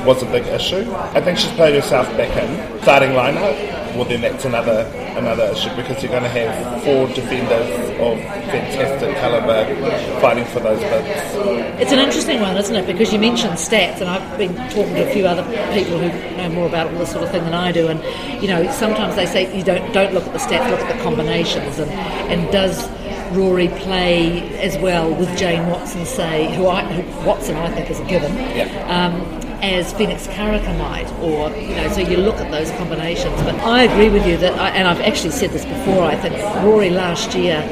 was 0.07 0.23
a 0.23 0.27
big 0.27 0.47
issue. 0.47 0.91
I 0.95 1.21
think 1.21 1.39
she's 1.39 1.53
played 1.53 1.75
herself 1.75 2.07
back 2.17 2.35
in 2.37 2.83
starting 2.83 3.11
lineup. 3.11 3.88
Well, 3.99 4.07
then 4.07 4.21
that's 4.21 4.45
another 4.45 4.83
another 5.17 5.47
issue 5.47 5.75
because 5.75 6.01
you're 6.05 6.13
going 6.13 6.23
to 6.23 6.29
have 6.29 6.85
four 6.85 7.09
defenders 7.09 7.69
of 7.99 8.17
fantastic 8.47 9.17
calibre 9.17 10.21
fighting 10.21 10.45
for 10.45 10.61
those 10.61 10.79
bids. 10.79 11.83
It's 11.83 11.91
an 11.91 11.99
interesting 11.99 12.41
one, 12.41 12.57
isn't 12.57 12.77
it? 12.77 12.87
Because 12.87 13.13
you 13.13 13.19
mentioned 13.19 13.55
stats, 13.55 14.01
and 14.01 14.09
I've 14.09 14.39
been 14.39 14.55
talking 14.71 14.95
to 14.95 15.11
a 15.11 15.13
few 15.13 15.27
other 15.27 15.43
people 15.75 15.99
who 15.99 16.37
know 16.37 16.49
more 16.51 16.69
about 16.69 16.93
all 16.93 17.01
this 17.01 17.11
sort 17.11 17.25
of 17.25 17.33
thing 17.33 17.43
than 17.43 17.55
I 17.55 17.73
do. 17.73 17.89
And 17.89 18.01
you 18.41 18.47
know, 18.47 18.71
sometimes 18.71 19.17
they 19.17 19.27
say 19.27 19.53
you 19.59 19.65
don't 19.65 19.93
don't 19.93 20.15
look 20.15 20.23
at 20.29 20.33
the 20.33 20.39
stats, 20.39 20.71
look 20.71 20.79
at 20.79 20.97
the 20.97 21.03
combinations. 21.03 21.81
And 21.81 21.91
and 21.91 22.53
does 22.53 22.89
Rore 23.33 23.67
play 23.81 24.57
as 24.61 24.79
well 24.79 25.13
with 25.13 25.37
Jane 25.37 25.67
Watson, 25.71 26.07
say, 26.07 26.55
who 26.55 26.69
I 26.69 26.85
who 26.85 27.27
Watson 27.27 27.57
I 27.57 27.69
think 27.75 27.91
is 27.91 27.99
a 27.99 28.05
given. 28.05 28.33
Yeah. 28.37 28.69
Um, 28.87 29.48
as 29.63 29.93
Phoenix 29.93 30.27
Karaka 30.29 30.77
might, 30.79 31.11
or 31.21 31.51
you 31.57 31.75
know, 31.75 31.89
so 31.89 32.01
you 32.01 32.17
look 32.17 32.37
at 32.37 32.51
those 32.51 32.71
combinations. 32.73 33.35
But 33.43 33.57
I 33.57 33.83
agree 33.83 34.09
with 34.09 34.27
you 34.27 34.37
that, 34.39 34.59
I, 34.59 34.71
and 34.71 34.87
I've 34.87 35.01
actually 35.01 35.31
said 35.31 35.51
this 35.51 35.65
before. 35.65 36.05
I 36.05 36.17
think 36.17 36.37
Rore 36.65 36.89
last 36.91 37.35
year 37.35 37.63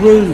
grew 0.00 0.32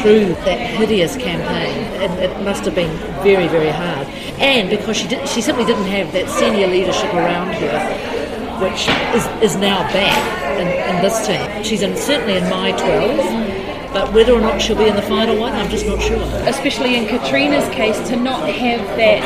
through 0.00 0.34
that 0.44 0.58
hideous 0.58 1.16
campaign. 1.16 1.92
and 2.02 2.12
it 2.20 2.44
must 2.44 2.64
have 2.64 2.74
been 2.74 2.90
very, 3.22 3.46
very 3.48 3.70
hard. 3.70 4.06
And 4.38 4.68
because 4.68 4.96
she 4.96 5.08
did, 5.08 5.28
she 5.28 5.40
simply 5.40 5.64
didn't 5.64 5.86
have 5.86 6.12
that 6.12 6.28
senior 6.28 6.66
leadership 6.66 7.14
around 7.14 7.54
her, 7.54 8.58
which 8.58 8.88
is, 9.14 9.52
is 9.52 9.56
now 9.56 9.82
back 9.92 10.18
in, 10.58 10.66
in 10.66 11.02
this 11.02 11.26
team. 11.26 11.62
She's 11.62 11.82
in, 11.82 11.96
certainly 11.96 12.36
in 12.36 12.48
my 12.50 12.72
12, 12.72 13.51
but 13.92 14.12
whether 14.12 14.32
or 14.32 14.40
not 14.40 14.60
she'll 14.60 14.76
be 14.76 14.88
in 14.88 14.96
the 14.96 15.02
final 15.02 15.38
one, 15.38 15.52
I'm 15.52 15.68
just 15.68 15.86
not 15.86 16.00
sure. 16.00 16.22
Especially 16.48 16.96
in 16.96 17.06
Katrina's 17.06 17.68
case, 17.74 17.98
to 18.08 18.16
not 18.16 18.48
have 18.48 18.80
that 18.96 19.22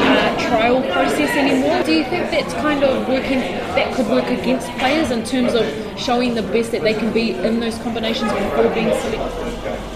uh, 0.00 0.48
trial 0.48 0.80
process 0.92 1.30
anymore. 1.36 1.82
Do 1.82 1.92
you 1.92 2.04
think 2.04 2.30
that's 2.30 2.54
kind 2.54 2.82
of 2.82 3.06
working, 3.06 3.40
that 3.40 3.94
could 3.94 4.06
work 4.08 4.24
against 4.26 4.68
players 4.78 5.10
in 5.10 5.24
terms 5.24 5.54
of 5.54 5.66
showing 6.00 6.34
the 6.34 6.42
best 6.42 6.72
that 6.72 6.82
they 6.82 6.94
can 6.94 7.12
be 7.12 7.32
in 7.32 7.60
those 7.60 7.76
combinations 7.78 8.32
before 8.32 8.72
being 8.74 8.90
selected? 9.00 9.48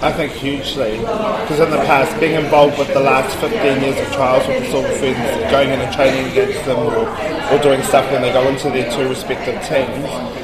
I 0.02 0.12
think 0.12 0.32
hugely, 0.32 0.98
because 0.98 1.60
in 1.60 1.70
the 1.70 1.78
past, 1.78 2.18
being 2.20 2.34
involved 2.34 2.76
with 2.76 2.92
the 2.92 3.00
last 3.00 3.38
15 3.38 3.82
years 3.82 3.98
of 3.98 4.12
trials 4.12 4.46
with 4.48 4.64
the 4.64 4.70
Silver 4.70 4.88
Ferns, 4.98 5.50
going 5.50 5.70
in 5.70 5.80
and 5.80 5.94
training 5.94 6.30
against 6.32 6.64
them 6.66 6.80
or, 6.80 7.08
or 7.54 7.62
doing 7.62 7.80
stuff 7.82 8.10
when 8.10 8.20
they 8.20 8.32
go 8.32 8.46
into 8.48 8.68
their 8.70 8.90
two 8.90 9.08
respective 9.08 9.62
teams, 9.62 10.41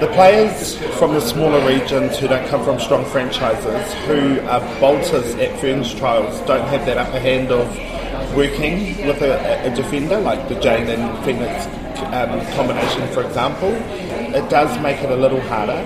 the 0.00 0.08
players 0.14 0.76
from 0.98 1.12
the 1.12 1.20
smaller 1.20 1.64
regions 1.66 2.18
who 2.18 2.26
don't 2.26 2.48
come 2.48 2.64
from 2.64 2.80
strong 2.80 3.04
franchises, 3.04 3.92
who 4.06 4.40
are 4.48 4.60
bolters 4.80 5.34
at 5.34 5.58
Ferns 5.60 5.94
trials, 5.94 6.40
don't 6.46 6.66
have 6.68 6.86
that 6.86 6.96
upper 6.96 7.18
hand 7.18 7.50
of 7.52 7.68
working 8.34 9.06
with 9.06 9.20
a, 9.22 9.66
a 9.66 9.74
defender 9.74 10.18
like 10.20 10.48
the 10.48 10.54
Jane 10.60 10.88
and 10.88 11.24
Phoenix 11.24 11.66
um, 12.14 12.40
combination, 12.56 13.06
for 13.12 13.22
example. 13.24 13.70
It 13.70 14.48
does 14.48 14.80
make 14.80 15.02
it 15.02 15.10
a 15.10 15.16
little 15.16 15.40
harder, 15.42 15.82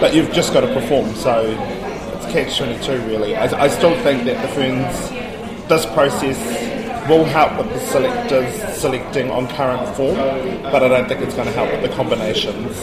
but 0.00 0.14
you've 0.14 0.32
just 0.32 0.52
got 0.52 0.62
to 0.62 0.72
perform. 0.72 1.14
So 1.14 1.42
it's 2.14 2.32
catch 2.32 2.56
twenty 2.56 2.82
two, 2.82 2.98
really. 3.06 3.36
I, 3.36 3.64
I 3.64 3.68
still 3.68 3.94
think 4.02 4.24
that 4.24 4.40
the 4.40 4.48
Ferns, 4.54 5.68
this 5.68 5.84
process 5.86 6.38
will 7.08 7.24
help 7.24 7.56
with 7.56 7.68
the 7.72 7.80
selectors 7.86 8.78
selecting 8.78 9.30
on 9.30 9.48
current 9.48 9.96
form, 9.96 10.14
but 10.62 10.82
I 10.82 10.88
don't 10.88 11.08
think 11.08 11.22
it's 11.22 11.34
going 11.34 11.46
to 11.48 11.54
help 11.54 11.70
with 11.72 11.82
the 11.82 11.88
combinations. 11.96 12.76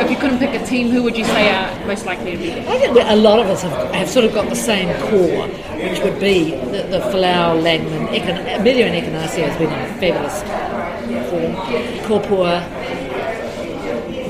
If 0.00 0.10
you 0.10 0.16
couldn't 0.16 0.38
pick 0.38 0.58
a 0.58 0.64
team, 0.64 0.88
who 0.88 1.02
would 1.02 1.16
you 1.16 1.26
say 1.26 1.50
are 1.52 1.86
most 1.86 2.06
likely 2.06 2.32
to 2.32 2.38
be 2.38 2.46
there? 2.46 2.66
I 2.68 2.78
think 2.78 2.94
that 2.94 3.12
a 3.12 3.16
lot 3.16 3.38
of 3.38 3.48
us 3.48 3.62
have, 3.62 3.94
have 3.94 4.08
sort 4.08 4.24
of 4.24 4.32
got 4.32 4.48
the 4.48 4.56
same 4.56 4.88
core, 5.10 5.46
which 5.46 6.00
would 6.00 6.18
be 6.18 6.52
the, 6.52 6.84
the 6.84 7.00
Folau, 7.10 7.60
Langman, 7.60 8.08
Econ- 8.08 8.46
Ameliaranne 8.46 9.02
Ekenasio 9.02 9.46
has 9.46 9.58
been 9.58 9.70
in 9.70 10.00
fabulous 10.00 10.40
form. 11.28 11.54
Kopua, 12.08 12.64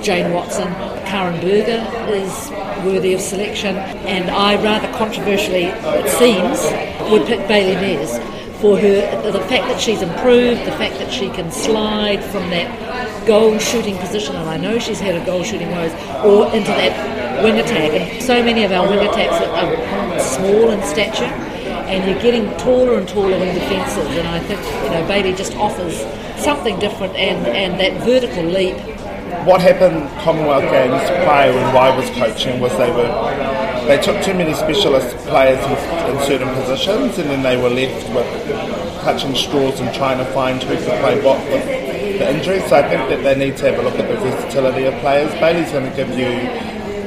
Jane 0.03 0.33
Watson, 0.33 0.67
Karin 1.07 1.41
Burger 1.41 1.87
is 2.09 2.51
worthy 2.85 3.15
of 3.15 3.21
selection, 3.21 3.77
and 3.77 4.29
I 4.31 4.61
rather 4.61 4.91
controversially, 4.99 5.67
it 5.67 6.09
seems, 6.09 7.11
would 7.13 7.27
pick 7.29 7.47
Bailey 7.47 7.77
Mes 7.77 8.30
for 8.61 8.79
her 8.79 9.31
the 9.33 9.41
fact 9.41 9.65
that 9.69 9.81
she's 9.81 10.03
improved, 10.03 10.61
the 10.67 10.73
fact 10.73 10.95
that 10.99 11.11
she 11.11 11.29
can 11.31 11.51
slide 11.51 12.23
from 12.23 12.51
that 12.51 13.27
goal 13.27 13.59
shooting 13.59 13.97
position, 13.99 14.37
and 14.37 14.49
I 14.49 14.57
know 14.57 14.79
she's 14.79 15.01
had 15.01 15.15
a 15.15 15.25
goal 15.25 15.43
shooting 15.43 15.71
woes, 15.71 15.93
or 16.25 16.47
into 16.55 16.71
that 16.71 17.43
wing 17.43 17.59
attack. 17.59 17.93
And 17.93 18.23
so 18.23 18.43
many 18.43 18.65
of 18.65 18.73
our 18.73 18.89
wing 18.89 19.07
attacks 19.07 19.41
are, 19.41 20.21
small 20.21 20.71
in 20.71 20.83
stature, 20.83 21.25
and 21.25 22.09
you're 22.09 22.21
getting 22.23 22.55
taller 22.59 22.99
and 22.99 23.09
taller 23.09 23.39
wing 23.39 23.55
defences. 23.55 24.07
And 24.17 24.29
I 24.29 24.41
think 24.41 24.61
you 24.85 24.91
know 24.91 25.07
Bailey 25.09 25.35
just 25.35 25.55
offers 25.57 25.99
something 26.43 26.79
different, 26.79 27.15
and, 27.17 27.47
and 27.47 27.81
that 27.81 28.05
vertical 28.05 28.45
leap. 28.45 28.77
What 29.47 29.61
happened 29.61 30.09
Commonwealth 30.21 30.65
Games 30.65 31.09
prior 31.25 31.53
when 31.53 31.65
I 31.65 31.97
was 31.97 32.11
coaching 32.11 32.61
was 32.61 32.77
they 32.77 32.91
were 32.91 33.09
they 33.91 34.01
took 34.01 34.23
too 34.23 34.35
many 34.35 34.55
specialist 34.55 35.17
players 35.27 35.59
in, 35.67 35.73
in 36.15 36.23
certain 36.23 36.49
positions, 36.55 37.19
and 37.19 37.29
then 37.29 37.43
they 37.43 37.57
were 37.57 37.69
left 37.69 38.09
with 38.15 39.01
clutching 39.01 39.35
straws 39.35 39.81
and 39.81 39.93
trying 39.93 40.19
to 40.19 40.25
find 40.27 40.63
who 40.63 40.77
could 40.77 41.01
play 41.01 41.21
what 41.23 41.39
with 41.51 41.65
the 41.67 42.31
injuries. 42.31 42.65
So 42.69 42.77
I 42.77 42.89
think 42.89 43.09
that 43.11 43.25
they 43.25 43.35
need 43.35 43.57
to 43.57 43.65
have 43.69 43.81
a 43.81 43.83
look 43.83 43.99
at 43.99 44.09
the 44.09 44.17
versatility 44.17 44.85
of 44.85 44.95
players. 45.01 45.33
Bailey's 45.41 45.73
going 45.73 45.91
to 45.91 45.97
give 45.97 46.09
you 46.11 46.31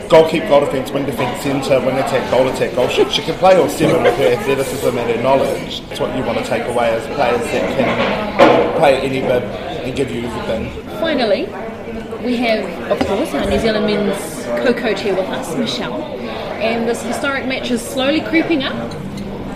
goal 0.09 0.27
keep, 0.29 0.43
goal 0.49 0.59
defence, 0.59 0.91
wing 0.91 1.05
defence, 1.05 1.41
centre, 1.41 1.79
wing 1.85 1.95
attack, 1.95 2.29
goal 2.29 2.49
attack, 2.49 2.75
goal 2.75 2.89
shoot. 2.89 3.09
She 3.13 3.21
can 3.21 3.35
play 3.39 3.55
all 3.55 3.69
seven 3.69 4.03
with 4.03 4.17
her 4.17 4.33
athleticism 4.33 4.97
and 4.97 5.09
her 5.09 5.23
knowledge. 5.23 5.87
That's 5.87 6.01
what 6.01 6.17
you 6.17 6.23
want 6.25 6.39
to 6.39 6.43
take 6.43 6.67
away 6.67 6.89
as 6.89 7.05
players 7.15 7.39
that 7.39 7.77
can 7.77 8.77
play 8.77 8.99
any 8.99 9.21
bid 9.21 9.43
and 9.43 9.95
give 9.95 10.11
you 10.11 10.25
everything. 10.27 10.69
Finally, 10.99 11.45
we 12.25 12.35
have, 12.35 12.91
of 12.91 13.07
course, 13.07 13.33
our 13.33 13.49
New 13.49 13.59
Zealand 13.59 13.85
men's 13.85 14.43
co-coach 14.65 14.99
here 14.99 15.15
with 15.15 15.27
us, 15.27 15.55
Michelle. 15.55 16.22
And 16.61 16.87
this 16.87 17.01
historic 17.01 17.45
match 17.45 17.71
is 17.71 17.81
slowly 17.81 18.21
creeping 18.21 18.63
up 18.63 18.75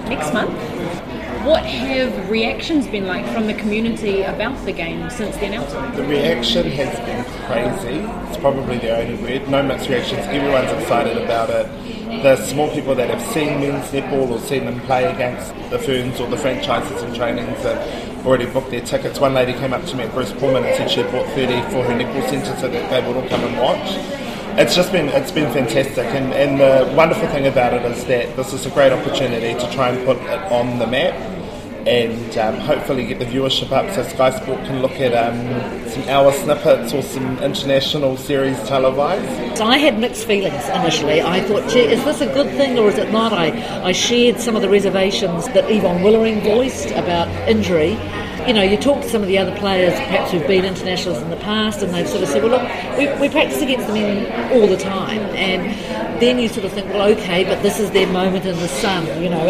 next 0.09 0.33
month. 0.33 0.51
What 1.45 1.63
have 1.63 2.29
reactions 2.29 2.87
been 2.87 3.07
like 3.07 3.25
from 3.33 3.47
the 3.47 3.53
community 3.53 4.23
about 4.23 4.65
the 4.65 4.73
game 4.73 5.09
since 5.09 5.37
the 5.37 5.45
announcement? 5.45 5.95
The 5.95 6.03
reaction 6.03 6.69
has 6.71 6.99
been 7.05 7.23
crazy. 7.45 7.99
It's 8.27 8.37
probably 8.37 8.79
the 8.79 8.97
only 8.97 9.15
word. 9.23 9.47
No 9.47 9.63
mixed 9.63 9.87
reactions. 9.87 10.25
Everyone's 10.25 10.71
excited 10.71 11.17
about 11.17 11.49
it. 11.49 11.65
The 12.21 12.35
small 12.47 12.69
people 12.73 12.95
that 12.95 13.09
have 13.09 13.21
seen 13.33 13.61
men's 13.61 13.89
netball 13.91 14.29
or 14.29 14.39
seen 14.39 14.65
them 14.65 14.81
play 14.81 15.05
against 15.05 15.53
the 15.69 15.79
Ferns 15.79 16.19
or 16.19 16.27
the 16.27 16.35
franchises 16.35 17.01
and 17.01 17.15
trainings 17.15 17.61
have 17.63 18.25
already 18.27 18.45
booked 18.47 18.71
their 18.71 18.81
tickets. 18.81 19.19
One 19.19 19.33
lady 19.33 19.53
came 19.53 19.71
up 19.71 19.85
to 19.85 19.95
me 19.95 20.03
at 20.03 20.13
Bruce 20.13 20.33
Pulman 20.33 20.65
and 20.65 20.75
said 20.75 20.91
she 20.91 21.01
had 21.01 21.11
bought 21.13 21.27
30 21.27 21.61
for 21.71 21.83
her 21.83 21.93
netball 21.93 22.29
centre 22.29 22.59
so 22.59 22.67
that 22.67 22.89
they 22.89 23.07
would 23.07 23.15
all 23.15 23.29
come 23.29 23.41
and 23.45 23.57
watch. 23.57 24.26
It's 24.59 24.75
just 24.75 24.91
been 24.91 25.09
it's 25.09 25.31
been 25.31 25.53
fantastic, 25.53 26.05
and, 26.05 26.33
and 26.33 26.59
the 26.59 26.91
wonderful 26.95 27.27
thing 27.27 27.45
about 27.45 27.73
it 27.73 27.85
is 27.91 28.03
that 28.05 28.35
this 28.35 28.53
is 28.53 28.65
a 28.65 28.71
great 28.71 28.91
opportunity 28.91 29.53
to 29.53 29.71
try 29.71 29.89
and 29.89 30.03
put 30.03 30.17
it 30.17 30.51
on 30.51 30.79
the 30.79 30.87
map 30.87 31.13
and 31.87 32.37
um, 32.39 32.55
hopefully 32.55 33.05
get 33.05 33.19
the 33.19 33.25
viewership 33.25 33.71
up 33.71 33.93
so 33.93 34.01
Sky 34.03 34.31
Sport 34.31 34.59
can 34.65 34.81
look 34.81 34.93
at 34.93 35.13
um, 35.13 35.87
some 35.89 36.03
hour 36.09 36.33
snippets 36.33 36.91
or 36.91 37.03
some 37.03 37.37
international 37.37 38.17
series 38.17 38.57
televised. 38.63 39.61
I 39.61 39.77
had 39.77 39.99
mixed 39.99 40.25
feelings 40.25 40.67
initially. 40.69 41.21
I 41.21 41.39
thought, 41.41 41.69
gee, 41.69 41.81
is 41.81 42.03
this 42.03 42.21
a 42.21 42.33
good 42.33 42.49
thing 42.57 42.79
or 42.79 42.89
is 42.89 42.97
it 42.97 43.11
not? 43.11 43.31
I, 43.31 43.83
I 43.83 43.91
shared 43.91 44.39
some 44.39 44.55
of 44.55 44.63
the 44.63 44.69
reservations 44.69 45.45
that 45.49 45.69
Yvonne 45.69 46.01
Willering 46.01 46.41
voiced 46.41 46.89
about 46.91 47.27
injury. 47.47 47.93
You 48.47 48.53
know, 48.53 48.63
you 48.63 48.77
talk 48.77 49.01
to 49.01 49.09
some 49.09 49.21
of 49.21 49.27
the 49.27 49.37
other 49.37 49.53
players, 49.57 49.93
perhaps 49.93 50.31
who've 50.31 50.47
been 50.47 50.63
internationals 50.63 51.21
in 51.21 51.29
the 51.29 51.37
past, 51.37 51.83
and 51.83 51.93
they've 51.93 52.07
sort 52.07 52.23
of 52.23 52.29
said, 52.29 52.41
well, 52.43 52.51
look, 52.51 52.97
we, 52.97 53.21
we 53.21 53.29
practice 53.29 53.61
against 53.61 53.87
the 53.87 53.93
men 53.93 54.53
all 54.53 54.67
the 54.67 54.77
time. 54.77 55.19
And 55.35 56.21
then 56.21 56.39
you 56.39 56.47
sort 56.47 56.65
of 56.65 56.71
think, 56.71 56.87
well, 56.87 57.09
okay, 57.11 57.43
but 57.43 57.61
this 57.61 57.77
is 57.77 57.91
their 57.91 58.07
moment 58.07 58.45
in 58.45 58.55
the 58.55 58.69
sun, 58.69 59.05
you 59.21 59.29
know. 59.29 59.47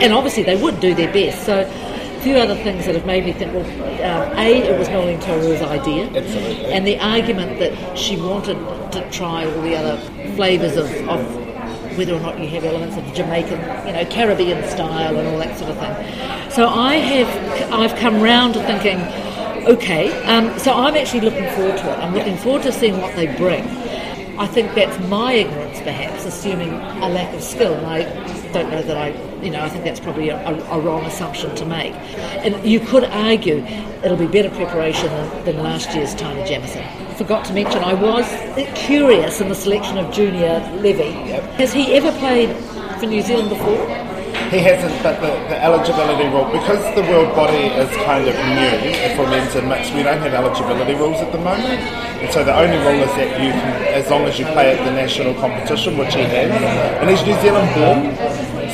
And 0.00 0.14
obviously 0.14 0.42
they 0.42 0.60
would 0.60 0.80
do 0.80 0.94
their 0.94 1.12
best. 1.12 1.44
So 1.44 1.60
a 1.60 2.20
few 2.20 2.36
other 2.36 2.56
things 2.56 2.86
that 2.86 2.94
have 2.94 3.04
made 3.04 3.26
me 3.26 3.32
think, 3.32 3.52
well, 3.52 3.64
um, 3.64 4.38
A, 4.38 4.62
it 4.62 4.78
was 4.78 4.88
Noeline 4.88 5.20
Taurua's 5.20 5.60
idea. 5.60 6.06
Absolutely. 6.06 6.66
And 6.66 6.86
the 6.86 6.98
argument 6.98 7.58
that 7.58 7.98
she 7.98 8.16
wanted 8.16 8.56
to 8.92 9.06
try 9.10 9.44
all 9.44 9.62
the 9.62 9.76
other 9.76 9.98
flavours 10.34 10.76
of, 10.76 10.90
of 11.08 11.47
whether 11.98 12.14
or 12.14 12.20
not 12.20 12.38
you 12.38 12.48
have 12.48 12.64
elements 12.64 12.96
of 12.96 13.04
Jamaican, 13.12 13.58
you 13.86 13.92
know, 13.92 14.04
Caribbean 14.08 14.66
style 14.68 15.18
and 15.18 15.26
all 15.26 15.38
that 15.38 15.58
sort 15.58 15.72
of 15.72 15.78
thing. 15.78 16.50
So 16.50 16.68
I 16.68 16.94
have, 16.94 17.72
I've 17.72 17.98
come 17.98 18.22
round 18.22 18.54
to 18.54 18.62
thinking, 18.62 18.98
okay, 19.66 20.10
um, 20.24 20.56
so 20.60 20.72
I'm 20.72 20.94
actually 20.94 21.22
looking 21.22 21.50
forward 21.50 21.76
to 21.76 21.90
it. 21.90 21.98
I'm 21.98 22.14
looking 22.14 22.36
forward 22.36 22.62
to 22.62 22.72
seeing 22.72 23.00
what 23.00 23.14
they 23.16 23.26
bring. 23.36 23.64
I 24.38 24.46
think 24.46 24.72
that's 24.76 24.96
my 25.08 25.32
ignorance, 25.32 25.80
perhaps, 25.80 26.24
assuming 26.24 26.70
a 26.70 27.08
lack 27.08 27.34
of 27.34 27.42
skill. 27.42 27.74
And 27.74 27.86
I 27.86 28.04
don't 28.52 28.70
know 28.70 28.82
that 28.82 28.96
I, 28.96 29.08
you 29.42 29.50
know, 29.50 29.60
I 29.60 29.68
think 29.68 29.84
that's 29.84 29.98
probably 29.98 30.28
a, 30.28 30.38
a, 30.38 30.78
a 30.78 30.80
wrong 30.80 31.04
assumption 31.04 31.54
to 31.56 31.66
make. 31.66 31.94
And 32.44 32.64
you 32.64 32.78
could 32.78 33.02
argue 33.02 33.64
it'll 34.04 34.16
be 34.16 34.28
better 34.28 34.50
preparation 34.50 35.08
than, 35.08 35.44
than 35.44 35.58
last 35.64 35.92
year's 35.96 36.14
Taini 36.14 36.46
Jamison. 36.46 37.07
Forgot 37.18 37.46
to 37.46 37.52
mention, 37.52 37.82
I 37.82 37.94
was 37.94 38.24
curious 38.78 39.40
in 39.40 39.48
the 39.48 39.54
selection 39.56 39.98
of 39.98 40.14
Junior 40.14 40.60
Levy. 40.76 41.10
Has 41.58 41.72
he 41.72 41.92
ever 41.94 42.12
played 42.20 42.54
for 43.00 43.06
New 43.06 43.22
Zealand 43.22 43.48
before? 43.48 43.74
He 44.54 44.58
hasn't, 44.62 45.02
but 45.02 45.20
the, 45.20 45.26
the 45.50 45.60
eligibility 45.60 46.28
rule, 46.28 46.46
because 46.52 46.78
the 46.94 47.02
world 47.10 47.34
body 47.34 47.74
is 47.74 47.90
kind 48.06 48.22
of 48.22 48.36
new 48.54 49.16
for 49.16 49.28
men's 49.28 49.52
and 49.56 49.68
mixed, 49.68 49.92
we 49.94 50.04
don't 50.04 50.22
have 50.22 50.32
eligibility 50.32 50.94
rules 50.94 51.16
at 51.16 51.32
the 51.32 51.38
moment. 51.38 51.82
And 52.22 52.32
so 52.32 52.44
the 52.44 52.54
only 52.56 52.76
rule 52.76 53.02
is 53.02 53.10
that 53.16 53.42
you 53.42 53.50
can, 53.50 53.82
as 53.98 54.08
long 54.08 54.22
as 54.22 54.38
you 54.38 54.44
play 54.46 54.78
at 54.78 54.84
the 54.84 54.92
national 54.92 55.34
competition, 55.34 55.98
which 55.98 56.14
he 56.14 56.22
has, 56.22 56.54
and 57.02 57.10
he's 57.10 57.26
New 57.26 57.34
Zealand 57.42 57.66
born, 57.74 58.14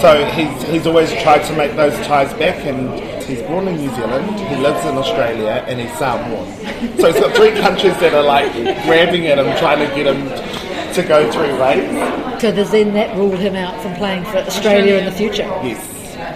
so 0.03 0.23
he's, 0.37 0.63
he's 0.69 0.87
always 0.87 1.11
tried 1.23 1.45
to 1.45 1.57
make 1.57 1.75
those 1.77 1.95
ties 2.07 2.31
back, 2.35 2.61
and 2.67 2.93
he's 3.27 3.43
born 3.43 3.69
in 3.69 3.77
New 3.77 3.95
Zealand, 3.95 4.39
he 4.39 4.57
lives 4.57 4.85
in 4.87 4.97
Australia, 4.97 5.65
and 5.67 5.81
he's 5.81 5.93
Samoan. 5.99 6.47
So 6.99 7.13
he's 7.13 7.21
got 7.21 7.35
three 7.35 7.53
countries 7.61 7.97
that 8.01 8.15
are 8.15 8.23
like 8.23 8.53
grabbing 8.85 9.27
at 9.27 9.39
him, 9.39 9.57
trying 9.59 9.87
to 9.87 9.95
get 9.95 10.07
him 10.07 10.29
to 10.95 11.03
go 11.03 11.31
through 11.33 11.59
race. 11.61 12.41
So 12.41 12.53
does 12.53 12.71
then 12.71 12.93
that 12.95 13.17
rule 13.17 13.37
him 13.37 13.57
out 13.57 13.81
from 13.83 13.95
playing 13.95 14.25
for 14.25 14.39
Australia 14.39 14.97
in 14.97 15.05
the 15.07 15.13
future? 15.13 15.45
Yes. 15.63 15.91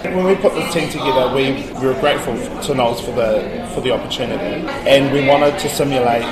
When 0.04 0.24
we 0.24 0.34
put 0.36 0.54
this 0.54 0.72
team 0.72 0.88
together, 0.90 1.34
we, 1.34 1.52
we 1.80 1.86
were 1.86 1.98
grateful 2.00 2.34
to 2.34 2.74
Knowles 2.74 3.00
for 3.00 3.12
the 3.12 3.68
for 3.74 3.80
the 3.80 3.90
opportunity, 3.92 4.66
and 4.88 5.12
we 5.12 5.26
wanted 5.26 5.58
to 5.58 5.68
simulate 5.68 6.24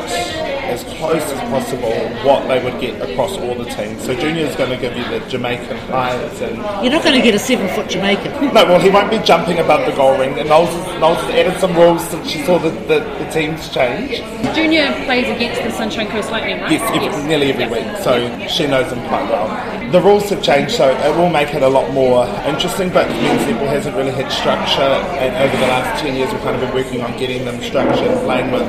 as 0.66 0.84
close 0.98 1.22
as 1.22 1.40
possible 1.50 1.92
what 2.24 2.46
they 2.48 2.62
would 2.62 2.80
get 2.80 3.00
across 3.10 3.36
all 3.38 3.54
the 3.54 3.64
teams. 3.64 4.04
So 4.04 4.14
Junior's 4.14 4.54
going 4.56 4.70
to 4.70 4.76
give 4.76 4.96
you 4.96 5.04
the 5.08 5.20
Jamaican 5.28 5.76
heights 5.88 6.40
and 6.40 6.56
You're 6.82 6.92
not 6.92 7.02
going 7.04 7.16
to 7.16 7.22
get 7.22 7.34
a 7.34 7.38
seven 7.38 7.68
foot 7.74 7.88
Jamaican. 7.88 8.32
no, 8.54 8.64
well 8.64 8.80
he 8.80 8.90
won't 8.90 9.10
be 9.10 9.18
jumping 9.18 9.58
above 9.58 9.86
the 9.86 9.92
goal 9.96 10.18
ring. 10.18 10.38
And 10.38 10.48
Knowles, 10.48 10.68
has- 10.70 11.00
Knowles 11.00 11.18
has 11.18 11.30
added 11.30 11.60
some 11.60 11.74
rules 11.74 12.06
since 12.08 12.28
she 12.28 12.42
saw 12.44 12.58
the, 12.58 12.70
the, 12.70 13.00
the 13.18 13.30
teams 13.30 13.68
change. 13.72 14.18
Junior 14.54 14.92
plays 15.04 15.28
against 15.34 15.62
the 15.62 15.70
Sunshine 15.70 16.08
Coast 16.08 16.30
Lightning, 16.30 16.60
right? 16.60 16.70
Yes, 16.72 16.82
every, 16.94 17.28
nearly 17.28 17.52
every 17.52 17.66
week. 17.68 17.86
So 18.02 18.14
she 18.48 18.66
knows 18.66 18.90
them 18.90 19.06
quite 19.08 19.28
well. 19.30 19.46
The 19.92 20.00
rules 20.00 20.28
have 20.30 20.42
changed, 20.42 20.72
so 20.74 20.90
it 20.90 21.16
will 21.16 21.30
make 21.30 21.54
it 21.54 21.62
a 21.62 21.68
lot 21.68 21.92
more 21.92 22.26
interesting. 22.44 22.90
But 22.90 23.08
men's 23.08 23.42
netball 23.46 23.68
hasn't 23.68 23.94
really 23.96 24.10
had 24.10 24.32
structure, 24.32 24.82
and 24.82 25.30
over 25.36 25.56
the 25.56 25.68
last 25.68 26.02
ten 26.02 26.16
years, 26.16 26.32
we've 26.32 26.42
kind 26.42 26.56
of 26.56 26.60
been 26.62 26.74
working 26.74 27.02
on 27.02 27.16
getting 27.18 27.44
them 27.44 27.62
structured, 27.62 28.10
playing 28.24 28.50
with 28.50 28.62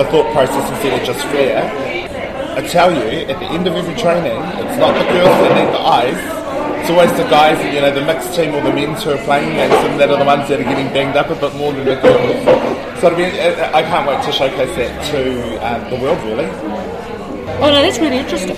a 0.00 0.04
thought 0.10 0.32
process 0.32 0.64
instead 0.70 0.98
of 0.98 1.06
just 1.12 1.26
fair. 1.26 1.58
I 2.56 2.66
tell 2.68 2.92
you, 2.92 3.26
at 3.26 3.38
the 3.40 3.46
end 3.46 3.66
of 3.66 3.74
every 3.74 3.94
training, 3.94 4.38
it's 4.62 4.78
not 4.78 4.94
the 4.94 5.06
girls 5.10 5.34
that 5.42 5.52
need 5.58 5.72
the 5.74 5.80
eyes. 5.80 6.20
It's 6.80 6.90
always 6.90 7.10
the 7.16 7.28
guys, 7.28 7.58
you 7.74 7.80
know, 7.80 7.92
the 7.92 8.04
mixed 8.04 8.34
team 8.34 8.54
or 8.54 8.62
the 8.62 8.72
men's 8.72 9.02
who 9.02 9.10
are 9.10 9.24
playing 9.24 9.50
against 9.50 9.82
them 9.82 9.98
that 9.98 10.10
are 10.10 10.18
the 10.18 10.24
ones 10.24 10.48
that 10.48 10.60
are 10.60 10.64
getting 10.64 10.86
banged 10.94 11.16
up 11.16 11.28
a 11.30 11.34
bit 11.34 11.54
more 11.56 11.72
than 11.72 11.84
the 11.84 11.96
girls. 11.96 13.00
So 13.00 13.06
it'll 13.08 13.18
be, 13.18 13.24
I 13.24 13.82
can't 13.82 14.06
wait 14.06 14.22
to 14.24 14.32
showcase 14.32 14.74
that 14.76 14.92
to 15.10 15.20
um, 15.66 15.90
the 15.90 15.96
world, 15.96 16.22
really. 16.22 16.46
Oh 17.58 17.70
no, 17.74 17.82
that's 17.82 17.98
really 17.98 18.18
interesting. 18.18 18.56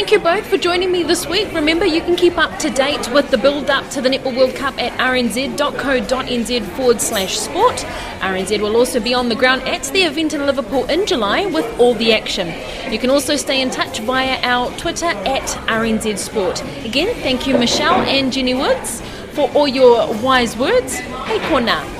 Thank 0.00 0.12
you 0.12 0.18
both 0.18 0.46
for 0.46 0.56
joining 0.56 0.90
me 0.90 1.02
this 1.02 1.26
week. 1.26 1.52
Remember, 1.52 1.84
you 1.84 2.00
can 2.00 2.16
keep 2.16 2.38
up 2.38 2.58
to 2.60 2.70
date 2.70 3.12
with 3.12 3.30
the 3.30 3.36
build 3.36 3.68
up 3.68 3.90
to 3.90 4.00
the 4.00 4.08
Netball 4.08 4.34
World 4.34 4.54
Cup 4.54 4.82
at 4.82 4.98
rnz.co.nz 4.98 6.66
forward 6.68 7.02
slash 7.02 7.38
sport. 7.38 7.76
RNZ 8.20 8.60
will 8.62 8.76
also 8.76 8.98
be 8.98 9.12
on 9.12 9.28
the 9.28 9.34
ground 9.34 9.60
at 9.64 9.82
the 9.92 10.04
event 10.04 10.32
in 10.32 10.46
Liverpool 10.46 10.86
in 10.86 11.04
July 11.04 11.44
with 11.44 11.66
all 11.78 11.92
the 11.92 12.14
action. 12.14 12.48
You 12.90 12.98
can 12.98 13.10
also 13.10 13.36
stay 13.36 13.60
in 13.60 13.68
touch 13.68 14.00
via 14.00 14.40
our 14.42 14.74
Twitter 14.78 15.04
at 15.04 15.46
RNZ 15.68 16.16
Sport. 16.16 16.64
Again, 16.86 17.14
thank 17.16 17.46
you, 17.46 17.58
Michelle 17.58 18.00
and 18.00 18.32
Jenny 18.32 18.54
Woods, 18.54 19.02
for 19.34 19.50
all 19.50 19.68
your 19.68 20.10
wise 20.22 20.56
words. 20.56 20.94
Hey, 20.94 21.38
Kona. 21.50 21.99